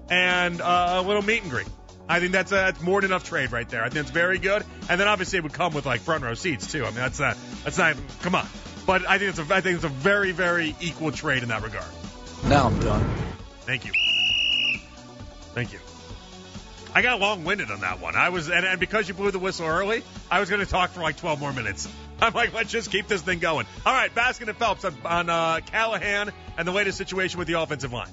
and 0.09 0.61
uh, 0.61 0.95
a 0.97 1.03
little 1.03 1.23
meet 1.23 1.43
and 1.43 1.51
greet. 1.51 1.69
I 2.09 2.21
think 2.21 2.33
that's, 2.33 2.53
a, 2.53 2.55
that's 2.55 2.81
more 2.81 3.01
than 3.01 3.11
enough 3.11 3.25
trade 3.25 3.53
right 3.53 3.69
there. 3.69 3.83
I 3.83 3.89
think 3.89 4.03
it's 4.03 4.11
very 4.11 4.39
good. 4.39 4.65
And 4.89 5.01
then 5.01 5.09
obviously 5.09 5.39
it 5.39 5.43
would 5.43 5.53
come 5.53 5.75
with 5.75 5.87
like 5.87 6.01
front 6.01 6.23
row 6.23 6.35
seats 6.35 6.71
too. 6.71 6.83
I 6.83 6.87
mean, 6.87 6.97
that's 6.97 7.19
not, 7.19 7.37
that's 7.65 7.79
not, 7.79 7.97
come 8.23 8.35
on. 8.35 8.47
But 8.87 9.09
I 9.09 9.19
think 9.19 9.31
it's 9.31 9.39
a, 9.39 9.55
I 9.55 9.61
think 9.61 9.77
it's 9.77 9.85
a 9.85 9.89
very, 9.89 10.33
very 10.33 10.77
equal 10.81 11.11
trade 11.11 11.43
in 11.43 11.49
that 11.49 11.63
regard. 11.63 11.87
Now 12.45 12.67
I'm 12.67 12.79
done. 12.81 13.05
Thank 13.63 13.85
you. 13.85 13.93
Thank 15.55 15.73
you. 15.73 15.81
I 16.95 17.03
got 17.03 17.21
long 17.21 17.45
winded 17.45 17.71
on 17.71 17.81
that 17.81 18.01
one. 18.01 18.15
I 18.15 18.29
was, 18.29 18.49
and, 18.49 18.65
and 18.65 18.79
because 18.79 19.09
you 19.09 19.15
blew 19.15 19.31
the 19.31 19.39
whistle 19.39 19.67
early, 19.67 20.03
I 20.31 20.41
was 20.41 20.49
going 20.49 20.65
to 20.65 20.71
talk 20.71 20.91
for 20.91 21.01
like 21.01 21.17
12 21.17 21.41
more 21.41 21.53
minutes. 21.53 21.89
I'm 22.21 22.33
like, 22.33 22.55
let's 22.55 22.71
just 22.71 22.91
keep 22.91 23.09
this 23.09 23.23
thing 23.23 23.39
going. 23.39 23.67
All 23.85 23.93
right, 23.93 24.15
Baskin 24.15 24.49
and 24.49 24.57
Phelps 24.57 24.85
on, 24.85 24.97
on 25.05 25.31
uh, 25.31 25.61
Callahan 25.67 26.33
and 26.57 26.67
the 26.67 26.73
latest 26.73 26.99
situation 26.99 27.39
with 27.39 27.49
the 27.49 27.61
offensive 27.61 27.93
line. 27.93 28.09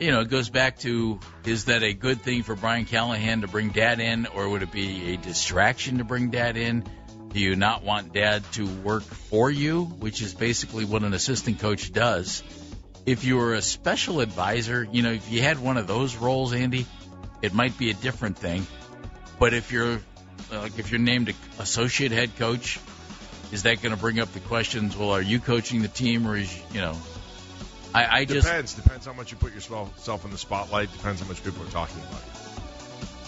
You 0.00 0.10
know, 0.10 0.20
it 0.20 0.30
goes 0.30 0.48
back 0.48 0.78
to 0.80 1.20
is 1.44 1.66
that 1.66 1.82
a 1.82 1.92
good 1.92 2.22
thing 2.22 2.42
for 2.42 2.56
Brian 2.56 2.86
Callahan 2.86 3.42
to 3.42 3.48
bring 3.48 3.68
dad 3.68 4.00
in, 4.00 4.26
or 4.26 4.48
would 4.48 4.62
it 4.62 4.72
be 4.72 5.12
a 5.12 5.16
distraction 5.16 5.98
to 5.98 6.04
bring 6.04 6.30
dad 6.30 6.56
in? 6.56 6.84
Do 7.32 7.40
you 7.40 7.56
not 7.56 7.82
want 7.82 8.12
dad 8.12 8.42
to 8.52 8.66
work 8.66 9.04
for 9.04 9.50
you, 9.50 9.84
which 9.84 10.20
is 10.20 10.34
basically 10.34 10.84
what 10.84 11.02
an 11.02 11.14
assistant 11.14 11.60
coach 11.60 11.92
does? 11.92 12.42
If 13.06 13.24
you 13.24 13.36
were 13.36 13.54
a 13.54 13.62
special 13.62 14.20
advisor, 14.20 14.86
you 14.90 15.02
know, 15.02 15.12
if 15.12 15.30
you 15.30 15.40
had 15.42 15.58
one 15.58 15.76
of 15.76 15.86
those 15.86 16.16
roles, 16.16 16.52
Andy, 16.52 16.86
it 17.40 17.52
might 17.52 17.76
be 17.78 17.90
a 17.90 17.94
different 17.94 18.38
thing. 18.38 18.66
But 19.38 19.54
if 19.54 19.72
you're 19.72 20.00
like 20.50 20.78
if 20.78 20.90
you're 20.90 21.00
named 21.00 21.34
associate 21.58 22.12
head 22.12 22.36
coach, 22.36 22.78
is 23.52 23.64
that 23.64 23.82
going 23.82 23.94
to 23.94 24.00
bring 24.00 24.18
up 24.18 24.32
the 24.32 24.40
questions? 24.40 24.96
Well, 24.96 25.10
are 25.10 25.22
you 25.22 25.38
coaching 25.38 25.82
the 25.82 25.88
team, 25.88 26.26
or 26.26 26.36
is 26.36 26.62
you 26.72 26.80
know? 26.80 26.96
I, 27.94 28.20
I 28.20 28.24
just 28.24 28.46
Depends. 28.46 28.74
Depends 28.74 29.06
how 29.06 29.12
much 29.12 29.30
you 29.30 29.36
put 29.36 29.54
yourself 29.54 30.24
in 30.24 30.30
the 30.30 30.38
spotlight. 30.38 30.90
Depends 30.90 31.20
how 31.20 31.28
much 31.28 31.44
people 31.44 31.62
are 31.62 31.70
talking 31.70 31.98
about 31.98 32.22
you. 32.24 32.62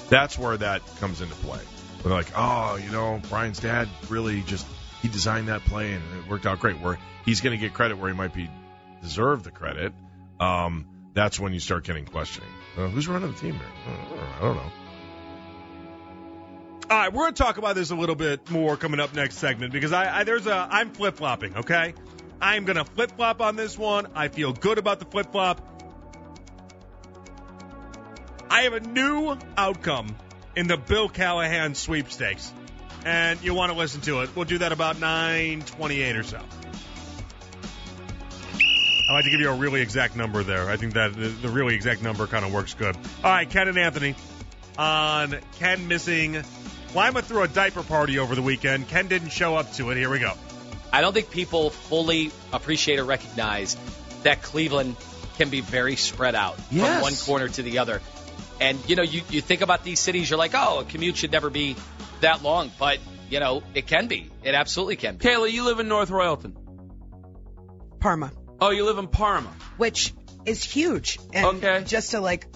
That's 0.09 0.39
where 0.39 0.57
that 0.57 0.83
comes 1.01 1.21
into 1.21 1.35
play. 1.37 1.61
They're 2.03 2.13
like, 2.13 2.33
oh, 2.35 2.77
you 2.77 2.91
know, 2.91 3.21
Brian's 3.29 3.61
dad 3.61 3.89
really 4.09 4.43
just 4.43 4.67
he 5.03 5.09
designed 5.09 5.49
that 5.49 5.63
play 5.67 5.93
and 5.93 6.03
it 6.19 6.29
worked 6.29 6.47
out 6.47 6.61
great. 6.61 6.81
Where 6.81 6.99
he's 7.27 7.43
going 7.43 7.59
to 7.59 7.61
get 7.61 7.75
credit 7.75 7.99
where 7.99 8.09
he 8.09 8.17
might 8.17 8.33
be 8.33 8.51
deserve 9.03 9.43
the 9.43 9.51
credit. 9.51 9.93
Um, 10.41 10.87
that's 11.13 11.39
when 11.39 11.53
you 11.53 11.61
start 11.61 11.85
getting 11.85 12.07
questioning. 12.07 12.51
Uh, 12.77 12.89
who's 12.89 13.07
running 13.07 13.31
the 13.31 13.39
team 13.39 13.55
here? 13.55 13.63
I 14.39 14.41
don't 14.41 14.57
know. 14.57 14.73
All 16.91 16.99
right, 16.99 17.11
we're 17.11 17.23
going 17.23 17.35
to 17.35 17.43
talk 17.43 17.57
about 17.57 17.77
this 17.77 17.91
a 17.91 17.95
little 17.95 18.15
bit 18.15 18.51
more 18.51 18.77
coming 18.77 19.01
up 19.01 19.15
next 19.15 19.39
segment 19.39 19.73
because 19.73 19.93
I, 19.93 20.21
I 20.21 20.25
there's 20.25 20.47
a 20.47 20.69
I'm 20.71 20.91
flip 20.91 21.17
flopping. 21.17 21.57
Okay, 21.57 21.95
I'm 22.43 22.67
going 22.67 22.77
to 22.77 22.85
flip 22.85 23.13
flop 23.13 23.41
on 23.41 23.57
this 23.57 23.79
one. 23.79 24.09
I 24.15 24.29
feel 24.29 24.53
good 24.53 24.77
about 24.77 24.99
the 24.99 25.07
flip 25.07 25.33
flop. 25.33 25.63
I 28.51 28.63
have 28.63 28.75
a 28.75 28.81
new 28.81 29.35
outcome 29.57 30.15
in 30.55 30.67
the 30.67 30.77
Bill 30.77 31.09
Callahan 31.09 31.75
sweepstakes, 31.75 32.53
and 33.07 33.43
you 33.43 33.55
want 33.55 33.73
to 33.73 33.79
listen 33.79 34.03
to 34.03 34.21
it. 34.21 34.37
We'll 34.37 34.45
do 34.45 34.59
that 34.59 34.73
about 34.73 34.97
9:28 34.97 36.19
or 36.19 36.23
so. 36.23 36.41
I 39.09 39.13
like 39.15 39.25
to 39.25 39.31
give 39.31 39.41
you 39.41 39.49
a 39.51 39.57
really 39.57 39.81
exact 39.81 40.17
number 40.17 40.43
there. 40.43 40.69
I 40.69 40.77
think 40.77 40.95
that 40.95 41.15
the, 41.15 41.29
the 41.29 41.49
really 41.49 41.75
exact 41.75 42.03
number 42.03 42.27
kind 42.27 42.45
of 42.45 42.53
works 42.53 42.75
good. 42.75 42.95
All 42.95 43.31
right, 43.31 43.49
Ken 43.49 43.69
and 43.69 43.79
Anthony 43.79 44.15
on 44.77 45.37
Ken 45.59 45.89
missing. 45.89 46.43
Lima 46.95 47.23
threw 47.23 47.43
a 47.43 47.49
diaper 47.49 47.83
party 47.83 48.19
over 48.19 48.35
the 48.35 48.43
weekend. 48.43 48.89
Ken 48.89 49.09
didn't 49.09 49.31
show 49.31 49.57
up 49.57 49.73
to 49.75 49.91
it. 49.91 49.97
Here 49.97 50.09
we 50.11 50.19
go. 50.21 50.33
I 50.93 51.01
don't 51.01 51.13
think 51.13 51.31
people 51.31 51.71
fully 51.71 52.31
appreciate 52.53 52.99
or 53.01 53.05
recognize 53.05 53.77
that 54.23 54.43
Cleveland 54.43 54.97
can 55.37 55.51
be 55.51 55.61
very 55.61 55.97
spread 55.97 56.35
out 56.37 56.57
Yes. 56.71 56.93
from 56.95 57.03
one 57.03 57.15
corner 57.15 57.49
to 57.49 57.63
the 57.63 57.79
other. 57.79 58.01
And 58.61 58.79
you 58.89 58.95
know, 58.95 59.03
you, 59.03 59.23
you 59.31 59.41
think 59.41 59.61
about 59.63 59.83
these 59.83 59.99
cities, 59.99 60.31
you're 60.31 60.39
like, 60.39 60.53
oh, 60.55 60.81
a 60.81 60.85
commute 60.85 61.17
should 61.17 61.33
never 61.33 61.51
be 61.51 61.75
that 62.21 62.43
long, 62.45 62.71
but 62.79 62.99
you 63.29 63.41
know, 63.41 63.65
it 63.75 63.87
can 63.89 64.07
be. 64.07 64.31
It 64.45 64.55
absolutely 64.55 64.95
can 64.97 65.17
be. 65.17 65.25
Kayla, 65.27 65.51
you 65.51 65.65
live 65.65 65.81
in 65.81 65.89
North 65.89 66.11
Royalton. 66.11 66.55
Parma, 67.99 68.31
Oh, 68.61 68.71
you 68.71 68.85
live 68.85 68.99
in 68.99 69.09
Parma. 69.09 69.53
which 69.77 70.15
is 70.47 70.63
huge. 70.63 71.19
And 71.33 71.47
Okay. 71.65 71.83
just 71.85 72.13
to 72.13 72.21
like, 72.21 72.47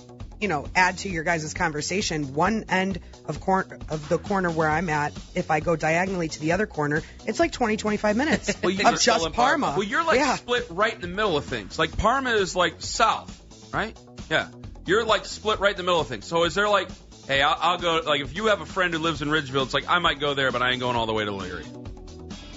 you 0.40 0.48
know, 0.48 0.66
add 0.74 0.98
to 0.98 1.08
your 1.08 1.24
guys' 1.24 1.52
conversation, 1.54 2.34
one 2.34 2.64
end 2.68 3.00
of 3.26 3.40
cor- 3.40 3.66
of 3.88 4.08
the 4.08 4.18
corner 4.18 4.50
where 4.50 4.68
I'm 4.68 4.88
at, 4.88 5.12
if 5.34 5.50
I 5.50 5.60
go 5.60 5.76
diagonally 5.76 6.28
to 6.28 6.40
the 6.40 6.52
other 6.52 6.66
corner, 6.66 7.02
it's 7.26 7.40
like 7.40 7.52
20, 7.52 7.76
25 7.76 8.16
minutes 8.16 8.56
Well, 8.62 8.70
you 8.70 8.86
of 8.86 9.00
just 9.00 9.32
Parma. 9.32 9.34
Parma. 9.34 9.74
Well, 9.76 9.86
you're 9.86 10.04
like 10.04 10.18
yeah. 10.18 10.36
split 10.36 10.66
right 10.70 10.94
in 10.94 11.00
the 11.00 11.08
middle 11.08 11.36
of 11.36 11.44
things. 11.44 11.78
Like 11.78 11.96
Parma 11.96 12.30
is 12.30 12.54
like 12.54 12.80
south, 12.80 13.72
right? 13.72 13.98
Yeah. 14.30 14.48
You're 14.86 15.04
like 15.04 15.26
split 15.26 15.58
right 15.60 15.72
in 15.72 15.76
the 15.76 15.82
middle 15.82 16.00
of 16.00 16.06
things. 16.06 16.24
So 16.26 16.44
is 16.44 16.54
there 16.54 16.68
like, 16.68 16.88
hey, 17.26 17.42
I'll, 17.42 17.56
I'll 17.58 17.78
go. 17.78 18.00
Like 18.04 18.22
if 18.22 18.34
you 18.34 18.46
have 18.46 18.60
a 18.60 18.66
friend 18.66 18.94
who 18.94 19.00
lives 19.00 19.22
in 19.22 19.28
Ridgeville, 19.28 19.64
it's 19.64 19.74
like 19.74 19.88
I 19.88 19.98
might 19.98 20.20
go 20.20 20.34
there, 20.34 20.50
but 20.52 20.62
I 20.62 20.70
ain't 20.70 20.80
going 20.80 20.96
all 20.96 21.06
the 21.06 21.12
way 21.12 21.24
to 21.24 21.32
Leary. 21.32 21.64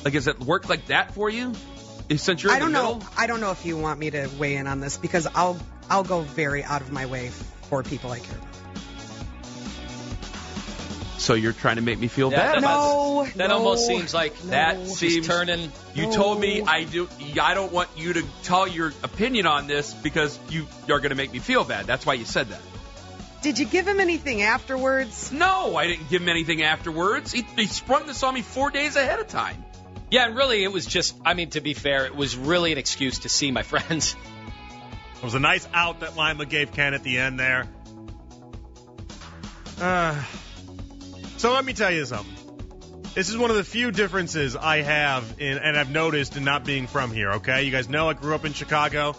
Like, 0.04 0.14
does 0.14 0.28
it 0.28 0.40
work 0.40 0.70
like 0.70 0.88
that 0.88 1.14
for 1.14 1.30
you? 1.30 1.54
Since 2.16 2.44
you're 2.44 2.52
I 2.52 2.60
don't 2.60 2.72
know. 2.72 2.96
middle. 2.96 3.10
I 3.18 3.28
don't 3.28 3.40
know 3.40 3.52
if 3.52 3.66
you 3.66 3.78
want 3.78 4.00
me 4.00 4.10
to 4.12 4.30
weigh 4.38 4.56
in 4.58 4.68
on 4.68 4.82
this 4.82 4.98
because 4.98 5.28
I'll 5.34 5.58
I'll 5.90 6.04
go 6.04 6.22
very 6.22 6.64
out 6.64 6.82
of 6.82 6.92
my 6.92 7.06
way 7.06 7.32
for 7.72 7.82
people 7.84 8.12
I 8.12 8.20
care 8.20 8.36
about. 8.36 8.48
So 11.18 11.36
you're 11.36 11.54
trying 11.54 11.78
to 11.78 11.82
make 11.82 12.00
me 12.00 12.08
feel 12.08 12.32
Yeah, 12.32 12.38
bad 12.38 12.52
that- 12.56 12.58
about 12.60 12.98
No, 12.98 13.26
That 13.36 13.48
no, 13.50 13.58
almost 13.60 13.88
seems 13.88 14.14
like 14.14 14.34
no. 14.44 14.50
That 14.50 14.88
seems- 14.88 15.26
turning. 15.28 15.62
this. 15.72 15.72
You 15.96 16.12
told 16.12 16.40
me 16.42 16.64
I 16.64 16.84
do. 16.84 17.08
I 17.42 17.54
don't 17.54 17.72
want 17.72 17.90
you 17.96 18.14
to 18.14 18.24
tell 18.44 18.68
your 18.68 18.92
opinion 19.04 19.46
on 19.46 19.68
this 19.68 19.94
because 19.94 20.38
you 20.50 20.66
are 20.90 21.00
going 21.00 21.12
to 21.12 21.16
make 21.16 21.32
me 21.32 21.40
feel 21.40 21.64
bad. 21.64 21.86
That's 21.86 22.06
why 22.06 22.16
you 22.16 22.26
said 22.26 22.50
that. 22.50 22.60
Did 23.44 23.58
you 23.60 23.66
give 23.66 23.88
him 23.88 24.00
anything 24.02 24.42
afterwards? 24.42 25.32
No, 25.32 25.76
I 25.78 25.88
didn't 25.88 26.10
give 26.10 26.22
him 26.24 26.30
anything 26.30 26.62
afterwards. 26.64 27.32
He, 27.32 27.46
he 27.56 27.68
sprung 27.68 28.06
this 28.08 28.22
on 28.24 28.34
me 28.34 28.42
four 28.42 28.70
days 28.70 28.96
ahead 28.98 29.20
of 29.20 29.28
time. 29.30 29.64
Yeah, 30.10 30.26
and 30.26 30.36
really, 30.36 30.64
it 30.64 30.72
was 30.74 30.86
just. 30.86 31.16
I 31.24 31.36
mean, 31.36 31.52
to 31.52 31.62
be 31.62 31.74
fair, 31.74 32.06
it 32.06 32.16
was 32.16 32.36
really 32.36 32.72
an 32.74 32.78
excuse 32.78 33.20
to 33.20 33.30
see 33.30 33.50
my 33.52 33.64
friends. 33.64 34.16
It 35.22 35.26
was 35.26 35.36
a 35.36 35.40
nice 35.40 35.68
out 35.72 36.00
that 36.00 36.18
Lima 36.18 36.48
gave 36.48 36.72
Ken 36.72 36.96
at 36.96 37.04
the 37.04 37.20
end 37.20 37.40
there. 37.40 37.68
Uh, 39.80 40.20
so 41.38 41.54
let 41.54 41.64
me 41.64 41.74
tell 41.74 41.92
you 41.92 42.06
something. 42.06 42.36
This 43.14 43.30
is 43.30 43.38
one 43.38 43.52
of 43.52 43.56
the 43.56 43.64
few 43.64 43.92
differences 43.92 44.56
I 44.56 44.82
have 44.82 45.36
in, 45.38 45.60
and 45.60 45.78
I've 45.78 45.92
noticed 45.92 46.38
in 46.38 46.44
not 46.44 46.66
being 46.66 46.88
from 46.88 47.12
here. 47.12 47.34
Okay, 47.34 47.62
you 47.62 47.72
guys 47.72 47.88
know 47.88 48.10
I 48.10 48.14
grew 48.14 48.34
up 48.34 48.46
in 48.46 48.54
Chicago, 48.54 49.16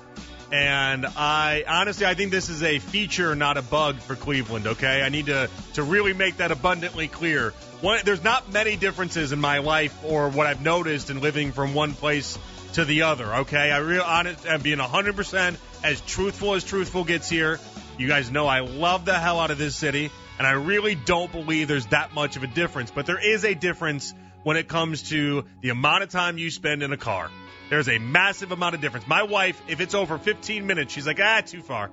and 0.50 1.06
I 1.06 1.62
honestly 1.68 2.04
I 2.04 2.14
think 2.14 2.32
this 2.32 2.48
is 2.48 2.64
a 2.64 2.80
feature, 2.80 3.36
not 3.36 3.56
a 3.56 3.62
bug 3.62 4.00
for 4.00 4.16
Cleveland. 4.16 4.66
Okay, 4.66 5.02
I 5.02 5.08
need 5.08 5.26
to 5.26 5.48
to 5.74 5.84
really 5.84 6.14
make 6.14 6.38
that 6.38 6.50
abundantly 6.50 7.06
clear. 7.06 7.50
One, 7.80 8.00
there's 8.04 8.24
not 8.24 8.52
many 8.52 8.74
differences 8.74 9.30
in 9.30 9.40
my 9.40 9.58
life 9.58 9.96
or 10.04 10.30
what 10.30 10.48
I've 10.48 10.62
noticed 10.62 11.10
in 11.10 11.20
living 11.20 11.52
from 11.52 11.74
one 11.74 11.94
place 11.94 12.38
to 12.74 12.84
the 12.84 13.02
other. 13.02 13.34
Okay, 13.36 13.70
I 13.70 13.78
real 13.78 14.02
honest, 14.02 14.46
I'm 14.48 14.62
being 14.62 14.78
100% 14.78 15.56
as 15.84 16.00
truthful 16.02 16.54
as 16.54 16.64
truthful 16.64 17.04
gets 17.04 17.28
here. 17.28 17.58
You 17.98 18.08
guys 18.08 18.30
know 18.30 18.46
I 18.46 18.60
love 18.60 19.04
the 19.04 19.18
hell 19.18 19.40
out 19.40 19.50
of 19.50 19.58
this 19.58 19.76
city, 19.76 20.10
and 20.38 20.46
I 20.46 20.52
really 20.52 20.94
don't 20.94 21.30
believe 21.30 21.68
there's 21.68 21.86
that 21.86 22.14
much 22.14 22.36
of 22.36 22.42
a 22.42 22.46
difference. 22.46 22.90
But 22.90 23.06
there 23.06 23.24
is 23.24 23.44
a 23.44 23.54
difference 23.54 24.14
when 24.42 24.56
it 24.56 24.68
comes 24.68 25.10
to 25.10 25.44
the 25.60 25.68
amount 25.68 26.02
of 26.02 26.08
time 26.08 26.38
you 26.38 26.50
spend 26.50 26.82
in 26.82 26.92
a 26.92 26.96
car. 26.96 27.30
There's 27.70 27.88
a 27.88 27.98
massive 27.98 28.52
amount 28.52 28.74
of 28.74 28.80
difference. 28.80 29.06
My 29.06 29.22
wife, 29.22 29.60
if 29.68 29.80
it's 29.80 29.94
over 29.94 30.18
15 30.18 30.66
minutes, 30.66 30.92
she's 30.92 31.06
like, 31.06 31.20
ah, 31.20 31.42
too 31.44 31.62
far. 31.62 31.90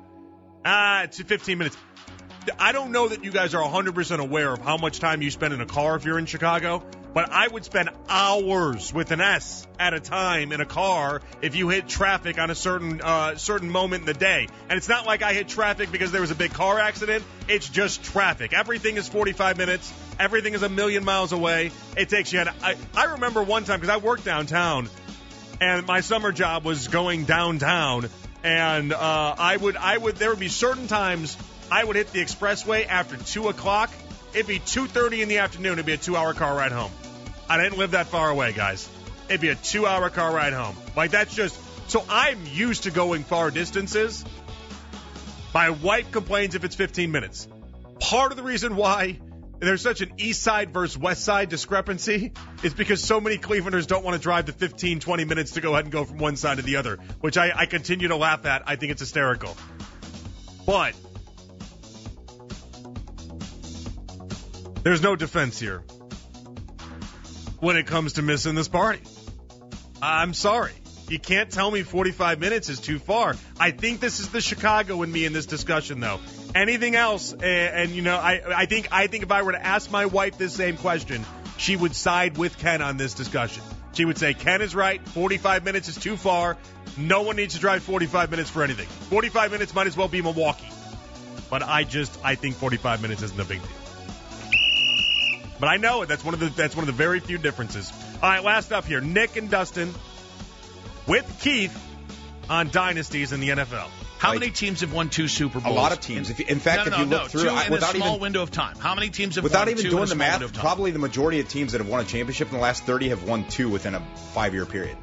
Ah, 0.66 1.04
it's 1.04 1.22
15 1.22 1.58
minutes. 1.58 1.78
I 2.58 2.72
don't 2.72 2.92
know 2.92 3.08
that 3.08 3.24
you 3.24 3.32
guys 3.32 3.54
are 3.54 3.64
100% 3.64 4.20
aware 4.20 4.54
of 4.54 4.60
how 4.60 4.78
much 4.78 5.00
time 5.00 5.22
you 5.22 5.30
spend 5.30 5.54
in 5.54 5.62
a 5.62 5.66
car 5.66 5.96
if 5.96 6.06
you're 6.06 6.20
in 6.20 6.26
Chicago, 6.26 6.84
but 7.14 7.32
I 7.32 7.48
would 7.48 7.66
spend 7.66 7.90
hours 8.08 8.94
with 8.94 9.12
an 9.12 9.22
S 9.22 9.68
at 9.80 9.94
a 9.94 10.00
time 10.00 10.52
in 10.52 10.62
a 10.62 10.66
car 10.66 11.22
if 11.42 11.56
you 11.56 11.70
hit 11.70 11.88
traffic 11.88 12.38
on 12.38 12.50
a 12.50 12.56
certain 12.56 13.02
uh, 13.02 13.36
certain 13.36 13.70
moment 13.70 14.02
in 14.02 14.06
the 14.06 14.14
day. 14.14 14.48
And 14.70 14.78
it's 14.78 14.90
not 14.90 15.06
like 15.06 15.22
I 15.22 15.34
hit 15.34 15.48
traffic 15.48 15.92
because 15.92 16.12
there 16.12 16.22
was 16.22 16.32
a 16.32 16.36
big 16.36 16.54
car 16.54 16.80
accident. 16.80 17.24
It's 17.48 17.68
just 17.68 18.04
traffic. 18.04 18.54
Everything 18.54 18.98
is 18.98 19.08
45 19.08 19.58
minutes. 19.58 19.92
Everything 20.20 20.54
is 20.54 20.64
a 20.64 20.70
million 20.70 21.04
miles 21.04 21.32
away. 21.32 21.72
It 21.98 22.10
takes 22.10 22.32
you. 22.32 22.42
An, 22.42 22.50
I, 22.62 22.76
I 22.96 23.06
remember 23.06 23.42
one 23.42 23.64
time 23.64 23.80
because 23.80 23.94
I 23.94 23.98
worked 23.98 24.26
downtown, 24.26 24.90
and 25.62 25.88
my 25.88 26.02
summer 26.02 26.32
job 26.32 26.66
was 26.66 26.88
going 26.90 27.26
downtown, 27.26 28.10
and 28.44 28.94
uh, 28.94 29.36
I 29.38 29.58
would 29.58 29.78
I 29.78 29.98
would 29.98 30.18
there 30.18 30.30
would 30.30 30.40
be 30.40 30.50
certain 30.50 30.88
times 30.88 31.38
I 31.72 31.84
would 31.84 31.96
hit 31.96 32.12
the 32.12 32.22
expressway 32.22 32.88
after 32.88 33.18
two 33.18 33.48
o'clock. 33.48 33.90
It'd 34.34 34.48
be 34.48 34.60
two 34.60 34.88
thirty 34.88 35.22
in 35.22 35.30
the 35.30 35.40
afternoon. 35.40 35.74
It'd 35.74 35.86
be 35.86 35.94
a 35.94 35.98
two-hour 35.98 36.34
car 36.34 36.56
ride 36.56 36.72
home. 36.72 36.92
I 37.50 37.58
didn't 37.58 37.78
live 37.78 37.92
that 37.92 38.08
far 38.08 38.30
away, 38.30 38.54
guys. 38.54 38.88
It'd 39.28 39.42
be 39.42 39.50
a 39.50 39.56
two-hour 39.56 40.10
car 40.10 40.34
ride 40.34 40.54
home. 40.54 40.76
Like 40.96 41.12
that's 41.12 41.34
just 41.34 41.60
so 41.90 42.04
I'm 42.10 42.46
used 42.46 42.84
to 42.84 42.92
going 42.92 43.24
far 43.24 43.50
distances. 43.50 44.24
My 45.54 45.72
wife 45.72 46.12
complains 46.12 46.54
if 46.54 46.64
it's 46.64 46.76
15 46.76 47.12
minutes. 47.12 47.48
Part 48.00 48.32
of 48.32 48.38
the 48.38 48.44
reason 48.44 48.76
why 48.76 49.20
there's 49.60 49.82
such 49.82 50.02
an 50.02 50.14
east 50.18 50.42
side 50.44 50.72
versus 50.72 50.98
west 50.98 51.24
side 51.24 51.50
discrepancy 51.50 52.32
is 52.64 52.74
because 52.74 53.04
so 53.04 53.20
many 53.20 53.38
Clevelanders 53.38 53.88
don't 53.88 54.06
want 54.06 54.16
to 54.16 54.22
drive 54.22 54.46
the 54.46 54.54
15, 54.54 55.00
20 55.00 55.26
minutes 55.26 55.52
to 55.52 55.62
go 55.62 55.74
ahead 55.74 55.86
and 55.86 55.92
go 55.92 56.06
from 56.06 56.18
one 56.18 56.36
side 56.36 56.58
to 56.58 56.64
the 56.64 56.78
other, 56.78 56.98
which 57.20 57.38
I, 57.38 57.52
I 57.54 57.66
continue 57.66 58.08
to 58.10 58.16
laugh 58.16 58.46
at. 58.46 58.64
I 58.68 58.76
think 58.76 58.92
it's 58.92 59.02
hysterical. 59.02 59.58
But 60.66 60.94
there's 64.84 65.02
no 65.02 65.16
defense 65.16 65.60
here 65.60 65.84
when 67.60 67.78
it 67.78 67.88
comes 67.88 68.14
to 68.14 68.22
missing 68.22 68.56
this 68.56 68.68
party. 68.68 69.02
I'm 70.02 70.34
sorry. 70.34 70.74
You 71.10 71.20
can't 71.20 71.52
tell 71.52 71.70
me 71.72 71.82
45 71.82 72.40
minutes 72.40 72.70
is 72.70 72.80
too 72.80 73.00
far. 73.00 73.36
I 73.60 73.72
think 73.72 74.00
this 74.00 74.20
is 74.20 74.30
the 74.30 74.42
Chicago 74.42 75.02
in 75.02 75.12
me 75.12 75.26
in 75.26 75.34
this 75.34 75.48
discussion, 75.48 76.00
though. 76.00 76.20
Anything 76.54 76.96
else, 76.96 77.34
and, 77.34 77.44
and 77.44 77.92
you 77.92 78.04
know, 78.04 78.16
I, 78.16 78.42
I 78.56 78.66
think 78.68 78.90
I 78.92 79.08
think 79.08 79.24
if 79.24 79.32
I 79.32 79.42
were 79.42 79.52
to 79.54 79.66
ask 79.66 79.90
my 79.92 80.06
wife 80.06 80.38
this 80.38 80.54
same 80.54 80.78
question, 80.78 81.26
she 81.58 81.76
would 81.76 81.96
side 81.96 82.38
with 82.38 82.58
Ken 82.60 82.82
on 82.82 82.98
this 82.98 83.16
discussion. 83.16 83.64
She 83.94 84.06
would 84.06 84.20
say 84.20 84.36
Ken 84.36 84.62
is 84.62 84.76
right. 84.76 85.06
45 85.10 85.66
minutes 85.66 85.90
is 85.90 85.98
too 85.98 86.16
far. 86.16 86.58
No 86.96 87.24
one 87.24 87.36
needs 87.36 87.56
to 87.56 87.60
drive 87.60 87.82
45 87.82 88.30
minutes 88.30 88.50
for 88.52 88.64
anything. 88.64 88.88
45 88.88 89.52
minutes 89.52 89.74
might 89.74 89.88
as 89.88 89.98
well 89.98 90.08
be 90.08 90.22
Milwaukee. 90.22 90.70
But 91.50 91.64
I 91.64 91.84
just 91.84 92.18
I 92.24 92.36
think 92.36 92.56
45 92.56 93.02
minutes 93.02 93.24
isn't 93.24 93.40
a 93.40 93.46
big 93.46 93.62
deal. 93.62 93.89
But 95.60 95.68
I 95.68 95.78
know 95.78 96.02
it. 96.04 96.08
That's 96.10 96.24
one 96.24 96.34
of 96.34 96.40
the 96.40 96.48
that's 96.50 96.76
one 96.76 96.84
of 96.84 96.88
the 96.88 96.94
very 96.94 97.20
few 97.20 97.38
differences. 97.38 97.92
All 98.22 98.30
right, 98.30 98.44
last 98.44 98.72
up 98.72 98.86
here, 98.86 99.02
Nick 99.02 99.36
and 99.36 99.50
Dustin 99.50 99.94
with 101.08 101.40
Keith 101.42 101.78
on 102.50 102.70
dynasties 102.70 103.32
in 103.32 103.40
the 103.40 103.50
NFL. 103.50 103.88
How 104.18 104.30
Like- 104.32 104.40
many 104.42 104.52
teams 104.52 104.82
have 104.82 104.92
won 104.92 105.10
two 105.10 105.28
Super 105.30 105.60
Bowls? 105.62 105.74
A 105.74 105.80
lot 105.80 105.92
of 105.94 106.02
teams. 106.02 106.30
If 106.30 106.40
you, 106.40 106.46
in 106.48 106.60
fact, 106.60 106.86
no, 106.86 106.92
no, 106.92 106.96
if 106.96 107.00
you 107.00 107.06
no, 107.06 107.12
look 107.12 107.22
no. 107.24 107.28
through 107.30 107.44
two 107.44 107.50
I, 107.50 107.66
in 107.66 107.72
without 107.72 107.94
a 107.94 107.98
small 107.98 108.10
even 108.10 108.22
window 108.22 108.42
of 108.42 108.52
time. 108.52 108.76
How 108.78 108.94
many 108.96 109.10
teams 109.10 109.36
have 109.36 109.44
without 109.46 109.62
won 109.68 109.70
even 109.70 109.84
two 109.84 109.90
doing 109.92 110.08
the 110.10 110.16
math, 110.16 110.34
window 110.34 110.46
of 110.48 110.54
time? 110.54 110.62
probably 110.62 110.92
the 110.92 111.00
majority 111.00 111.40
of 111.40 111.48
teams 111.48 111.72
that 111.72 111.80
have 111.80 111.88
won 111.88 112.02
a 112.02 112.04
championship 112.04 112.50
in 112.50 112.56
the 112.56 112.62
last 112.62 112.84
30 112.86 113.10
have 113.10 113.24
won 113.24 113.46
two 113.48 113.70
within 113.70 113.96
a 113.96 114.02
five-year 114.34 114.66
period. 114.66 114.98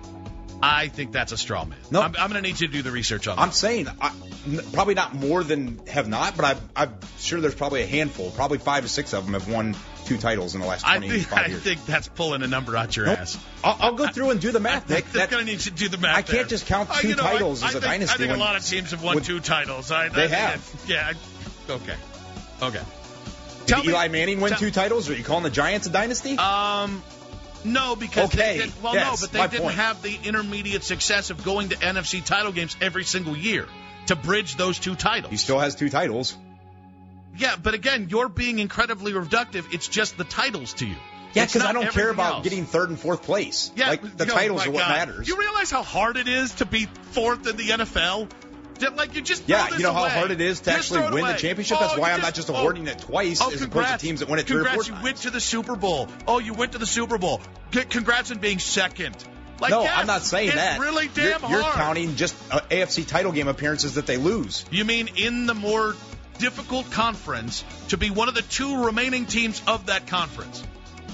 I 0.62 0.88
think 0.88 1.12
that's 1.12 1.32
a 1.32 1.38
straw 1.38 1.64
man. 1.64 1.78
Nope. 1.90 2.04
I'm, 2.04 2.14
I'm 2.18 2.30
going 2.30 2.42
to 2.42 2.48
need 2.48 2.60
you 2.60 2.66
to 2.66 2.72
do 2.72 2.82
the 2.82 2.90
research 2.90 3.26
on 3.28 3.36
that. 3.36 3.42
I'm 3.42 3.52
saying 3.52 3.88
I, 4.00 4.12
n- 4.46 4.60
probably 4.72 4.94
not 4.94 5.14
more 5.14 5.42
than 5.44 5.80
have 5.86 6.08
not, 6.08 6.36
but 6.36 6.44
I'm, 6.44 6.58
I'm 6.74 6.94
sure 7.18 7.40
there's 7.40 7.54
probably 7.54 7.82
a 7.82 7.86
handful, 7.86 8.30
probably 8.32 8.58
five 8.58 8.82
to 8.82 8.88
six 8.88 9.12
of 9.14 9.24
them 9.24 9.34
have 9.34 9.48
won 9.48 9.74
two 10.06 10.16
titles 10.18 10.54
in 10.54 10.60
the 10.60 10.66
last 10.66 10.86
I 10.86 10.98
25 10.98 11.26
think, 11.28 11.32
I 11.38 11.46
years. 11.48 11.62
think 11.62 11.84
that's 11.86 12.08
pulling 12.08 12.42
a 12.42 12.46
number 12.46 12.76
out 12.76 12.96
your 12.96 13.06
Nope. 13.06 13.18
ass. 13.18 13.38
I'll, 13.64 13.76
I'll 13.80 13.94
go 13.94 14.06
through 14.08 14.30
and 14.30 14.40
do 14.40 14.52
the 14.52 14.60
math, 14.60 14.88
Nick. 14.90 15.10
They're 15.12 15.26
going 15.26 15.44
to 15.44 15.50
need 15.50 15.60
to 15.60 15.70
do 15.70 15.88
the 15.88 15.98
math. 15.98 16.16
I 16.16 16.22
can't 16.22 16.30
there. 16.38 16.44
just 16.44 16.66
count 16.66 16.88
Uh, 16.90 16.94
two 17.00 17.08
you 17.08 17.16
know, 17.16 17.22
titles 17.22 17.62
I 17.62 17.68
as 17.68 17.74
a 17.74 17.80
think, 17.80 17.90
dynasty 17.92 18.14
I 18.14 18.16
think 18.18 18.30
when- 18.30 18.40
a 18.40 18.42
lot 18.42 18.56
of 18.56 18.64
teams 18.64 18.90
have 18.92 19.02
won 19.02 19.20
two 19.22 19.40
titles. 19.40 19.90
I, 19.90 20.08
They 20.08 20.24
I, 20.24 20.28
have. 20.28 20.84
Yeah. 20.86 21.12
Okay. 21.68 21.94
Okay. 22.62 22.80
Tell 23.66 23.80
Did 23.82 23.88
me- 23.88 23.92
Eli 23.94 24.08
Manning 24.08 24.40
win 24.40 24.50
tell- 24.50 24.60
two 24.60 24.70
titles? 24.70 25.10
Are 25.10 25.14
you 25.14 25.24
calling 25.24 25.42
the 25.42 25.50
Giants 25.50 25.86
a 25.86 25.90
dynasty? 25.90 26.38
Um, 26.38 27.02
no, 27.64 27.96
because 27.96 28.32
Okay, 28.32 28.58
they 28.58 28.64
did, 28.66 28.82
well, 28.82 28.94
yes, 28.94 29.20
no, 29.20 29.26
but 29.26 29.32
they 29.32 29.46
didn't 29.48 29.64
point. 29.64 29.76
have 29.76 30.00
the 30.02 30.16
intermediate 30.24 30.84
success 30.84 31.30
of 31.30 31.42
going 31.44 31.70
to 31.70 31.76
NFC 31.76 32.24
title 32.24 32.52
games 32.52 32.76
every 32.80 33.02
single 33.02 33.36
year 33.36 33.66
to 34.06 34.14
bridge 34.14 34.54
those 34.56 34.78
two 34.78 34.94
titles. 34.94 35.32
he 35.32 35.36
still 35.36 35.58
has 35.58 35.74
two 35.74 35.88
titles. 35.90 36.36
Yeah, 37.38 37.56
but 37.62 37.74
again, 37.74 38.08
you're 38.10 38.28
being 38.28 38.58
incredibly 38.58 39.12
reductive. 39.12 39.72
It's 39.72 39.88
just 39.88 40.16
the 40.16 40.24
titles 40.24 40.74
to 40.74 40.86
you. 40.86 40.96
Yeah, 41.34 41.44
because 41.44 41.62
I 41.62 41.72
don't 41.72 41.90
care 41.90 42.08
about 42.08 42.34
else. 42.36 42.44
getting 42.44 42.64
third 42.64 42.88
and 42.88 42.98
fourth 42.98 43.22
place. 43.22 43.70
Yeah, 43.76 43.90
like 43.90 44.16
the 44.16 44.24
know, 44.24 44.34
titles 44.34 44.66
are 44.66 44.70
what 44.70 44.80
God. 44.80 45.08
matters. 45.08 45.28
You 45.28 45.36
realize 45.38 45.70
how 45.70 45.82
hard 45.82 46.16
it 46.16 46.28
is 46.28 46.54
to 46.54 46.64
be 46.64 46.86
fourth 47.12 47.46
in 47.46 47.56
the 47.56 47.68
NFL? 47.68 48.30
Like 48.94 49.14
you 49.14 49.22
just 49.22 49.48
yeah, 49.48 49.68
you 49.76 49.82
know 49.82 49.92
how 49.92 50.08
hard 50.08 50.30
it 50.30 50.40
is 50.40 50.60
to 50.60 50.70
Just 50.70 50.92
actually 50.92 51.02
win 51.02 51.24
the 51.24 51.30
away. 51.30 51.36
championship. 51.38 51.78
Oh, 51.78 51.86
That's 51.86 51.98
why 51.98 52.08
you 52.08 52.14
I'm 52.14 52.20
not 52.20 52.34
just 52.34 52.50
oh, 52.50 52.54
awarding 52.54 52.86
it 52.86 52.98
twice 52.98 53.40
oh, 53.40 53.48
as 53.48 53.54
opposed 53.54 53.62
to 53.62 53.68
congrats. 53.70 54.02
teams 54.02 54.20
that 54.20 54.28
win 54.28 54.38
it 54.38 54.46
three 54.46 54.60
or 54.60 54.64
Congrats, 54.64 54.88
four 54.88 54.96
you 54.96 55.02
went 55.02 55.16
to 55.18 55.30
the 55.30 55.40
Super 55.40 55.76
Bowl. 55.76 56.08
Oh, 56.26 56.38
you 56.38 56.52
went 56.52 56.72
to 56.72 56.78
the 56.78 56.86
Super 56.86 57.18
Bowl. 57.18 57.40
Congrats 57.70 58.30
on 58.30 58.38
being 58.38 58.58
second. 58.58 59.16
Like, 59.60 59.70
no, 59.70 59.82
yes, 59.82 59.92
I'm 59.96 60.06
not 60.06 60.22
saying 60.22 60.48
it's 60.48 60.56
that. 60.56 60.80
really 60.80 61.08
damn 61.08 61.40
you're, 61.40 61.50
you're 61.50 61.62
hard. 61.62 61.74
counting 61.74 62.16
just 62.16 62.36
uh, 62.52 62.60
AFC 62.70 63.06
title 63.06 63.32
game 63.32 63.48
appearances 63.48 63.94
that 63.94 64.06
they 64.06 64.18
lose. 64.18 64.66
You 64.70 64.84
mean 64.84 65.08
in 65.16 65.46
the 65.46 65.54
more 65.54 65.94
difficult 66.38 66.90
conference 66.90 67.64
to 67.88 67.96
be 67.96 68.10
one 68.10 68.28
of 68.28 68.34
the 68.34 68.42
two 68.42 68.84
remaining 68.84 69.26
teams 69.26 69.62
of 69.66 69.86
that 69.86 70.06
conference? 70.06 70.62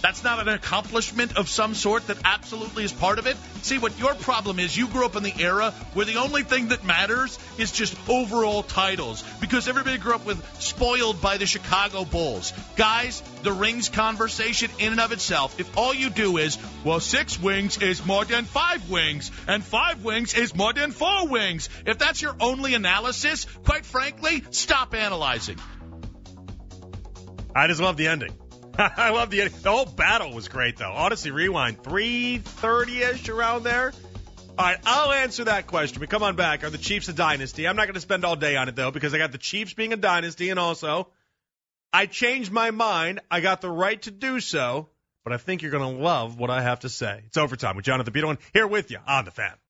That's 0.02 0.24
not 0.24 0.40
an 0.40 0.48
accomplishment 0.48 1.36
of 1.36 1.48
some 1.48 1.74
sort 1.74 2.08
that 2.08 2.18
absolutely 2.24 2.82
is 2.82 2.92
part 2.92 3.20
of 3.20 3.28
it. 3.28 3.36
See, 3.62 3.78
what 3.78 3.96
your 4.00 4.14
problem 4.14 4.58
is, 4.58 4.76
you 4.76 4.88
grew 4.88 5.06
up 5.06 5.14
in 5.14 5.22
the 5.22 5.32
era 5.38 5.70
where 5.94 6.04
the 6.04 6.16
only 6.16 6.42
thing 6.42 6.68
that 6.68 6.84
matters 6.84 7.38
is 7.56 7.70
just 7.70 7.96
overall 8.08 8.64
titles 8.64 9.22
because 9.40 9.68
everybody 9.68 9.98
grew 9.98 10.14
up 10.14 10.26
with 10.26 10.44
spoiled 10.60 11.22
by 11.22 11.36
the 11.36 11.46
Chicago 11.46 12.04
Bulls. 12.04 12.52
Guys, 12.74 13.22
the 13.44 13.52
rings 13.52 13.88
conversation 13.88 14.70
in 14.80 14.90
and 14.90 15.00
of 15.00 15.12
itself, 15.12 15.60
if 15.60 15.78
all 15.78 15.94
you 15.94 16.10
do 16.10 16.36
is, 16.36 16.58
well, 16.82 16.98
six 16.98 17.40
wings 17.40 17.78
is 17.78 18.04
more 18.04 18.24
than 18.24 18.44
five 18.44 18.90
wings, 18.90 19.30
and 19.46 19.62
five 19.62 20.04
wings 20.04 20.34
is 20.34 20.52
more 20.52 20.72
than 20.72 20.90
four 20.90 21.28
wings, 21.28 21.68
if 21.86 21.98
that's 21.98 22.20
your 22.20 22.34
only 22.40 22.74
analysis, 22.74 23.44
quite 23.64 23.86
frankly, 23.86 24.42
stop 24.50 24.94
analyzing. 24.94 25.58
I 27.54 27.68
just 27.68 27.80
love 27.80 27.96
the 27.96 28.08
ending. 28.08 28.36
I 28.78 29.10
love 29.10 29.30
the. 29.30 29.48
The 29.48 29.70
whole 29.70 29.86
battle 29.86 30.32
was 30.32 30.48
great, 30.48 30.78
though. 30.78 30.90
Audacy 30.90 31.32
Rewind, 31.32 31.82
330-ish 31.82 33.28
around 33.28 33.64
there. 33.64 33.92
All 34.58 34.66
right, 34.66 34.78
I'll 34.84 35.12
answer 35.12 35.44
that 35.44 35.66
question. 35.66 36.00
But 36.00 36.10
come 36.10 36.22
on 36.22 36.36
back. 36.36 36.64
Are 36.64 36.70
the 36.70 36.78
Chiefs 36.78 37.08
a 37.08 37.12
dynasty? 37.12 37.66
I'm 37.66 37.76
not 37.76 37.86
going 37.86 37.94
to 37.94 38.00
spend 38.00 38.24
all 38.24 38.36
day 38.36 38.56
on 38.56 38.68
it, 38.68 38.76
though, 38.76 38.90
because 38.90 39.14
I 39.14 39.18
got 39.18 39.32
the 39.32 39.38
Chiefs 39.38 39.74
being 39.74 39.92
a 39.92 39.96
dynasty, 39.96 40.50
and 40.50 40.58
also 40.58 41.08
I 41.92 42.06
changed 42.06 42.50
my 42.50 42.70
mind. 42.70 43.20
I 43.30 43.40
got 43.40 43.60
the 43.60 43.70
right 43.70 44.00
to 44.02 44.10
do 44.10 44.40
so, 44.40 44.88
but 45.24 45.32
I 45.32 45.36
think 45.36 45.62
you're 45.62 45.70
going 45.70 45.96
to 45.96 46.02
love 46.02 46.38
what 46.38 46.50
I 46.50 46.62
have 46.62 46.80
to 46.80 46.88
say. 46.88 47.22
It's 47.26 47.36
overtime 47.36 47.76
with 47.76 47.84
Jonathan 47.84 48.12
Peterlin 48.12 48.38
here 48.54 48.66
with 48.66 48.90
you 48.90 48.98
on 49.06 49.24
the 49.26 49.30
fan. 49.30 49.52